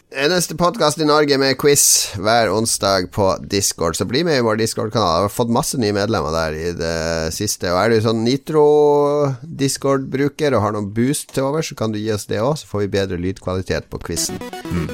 [0.09, 3.93] Eneste podkast i Norge med quiz hver onsdag på Discord.
[3.95, 5.19] Så bli med i vår Discord-kanal.
[5.19, 7.69] Jeg har fått masse nye medlemmer der i det siste.
[7.69, 12.09] Og er du sånn Nitro-Discord-bruker og har noen boost til over, så kan du gi
[12.15, 14.41] oss det òg, så får vi bedre lydkvalitet på quizen.
[14.73, 14.89] Mm.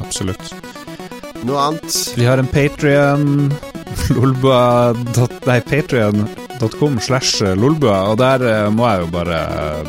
[0.00, 0.56] Absolutt.
[1.44, 1.92] Noe annet?
[2.16, 3.52] Vi har en Patrion.
[5.70, 9.40] Patrion.com slash lolbua, og der uh, må jeg jo bare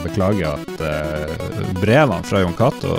[0.04, 2.98] beklage at uh, brevene fra Jon Cato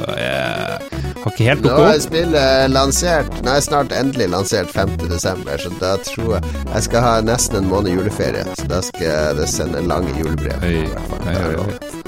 [1.23, 1.83] har ikke helt gått opp.
[1.85, 6.87] Nå er spillet lansert Nå er snart endelig lansert 5.12., så da tror jeg jeg
[6.89, 8.45] skal ha nesten en måned juleferie.
[8.59, 10.67] Så da skal jeg sende lange julebrev.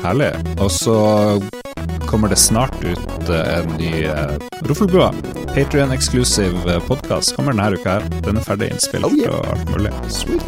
[0.05, 0.33] Herlig.
[0.59, 0.99] Og så
[2.07, 4.37] kommer det snart ut uh, en ny uh,
[4.69, 5.13] Roffelbua.
[5.55, 6.57] Patrion-eksklusiv
[6.89, 8.09] podkast kommer denne uka her.
[8.27, 9.35] Den er ferdig innspilt oh, yeah.
[9.35, 9.93] og alt mulig.
[10.09, 10.43] Sweet.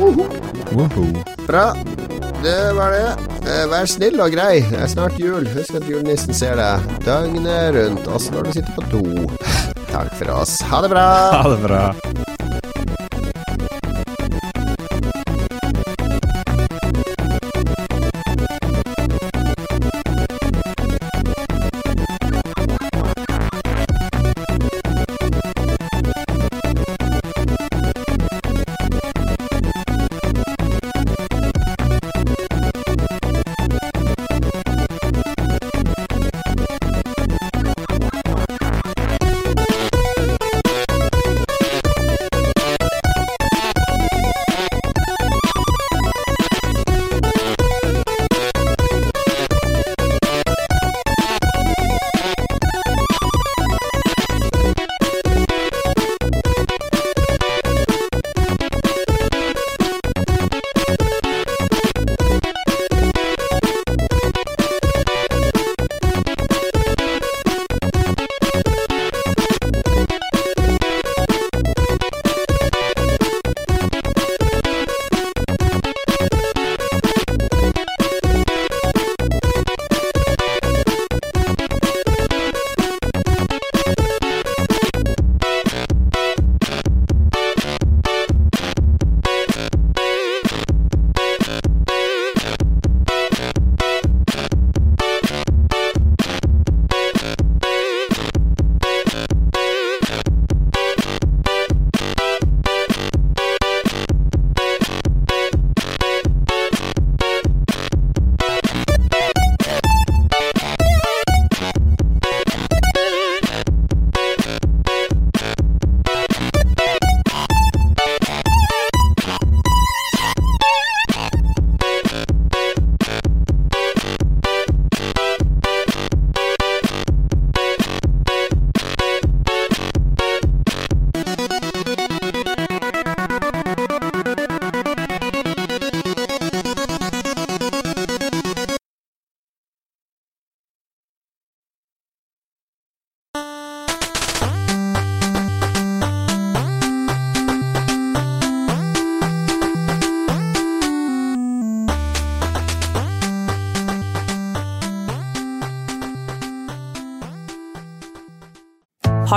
[0.00, 1.46] Uh -huh.
[1.46, 1.72] Bra.
[2.42, 3.32] Det var det.
[3.46, 4.62] Eh, vær snill og grei.
[4.66, 5.46] Det er snart jul.
[5.54, 9.30] Husk at julenissen ser deg døgnet rundt, også når du sitter på do.
[9.94, 10.58] Takk for oss.
[10.66, 11.08] Ha det bra.
[11.38, 11.82] Ha det bra.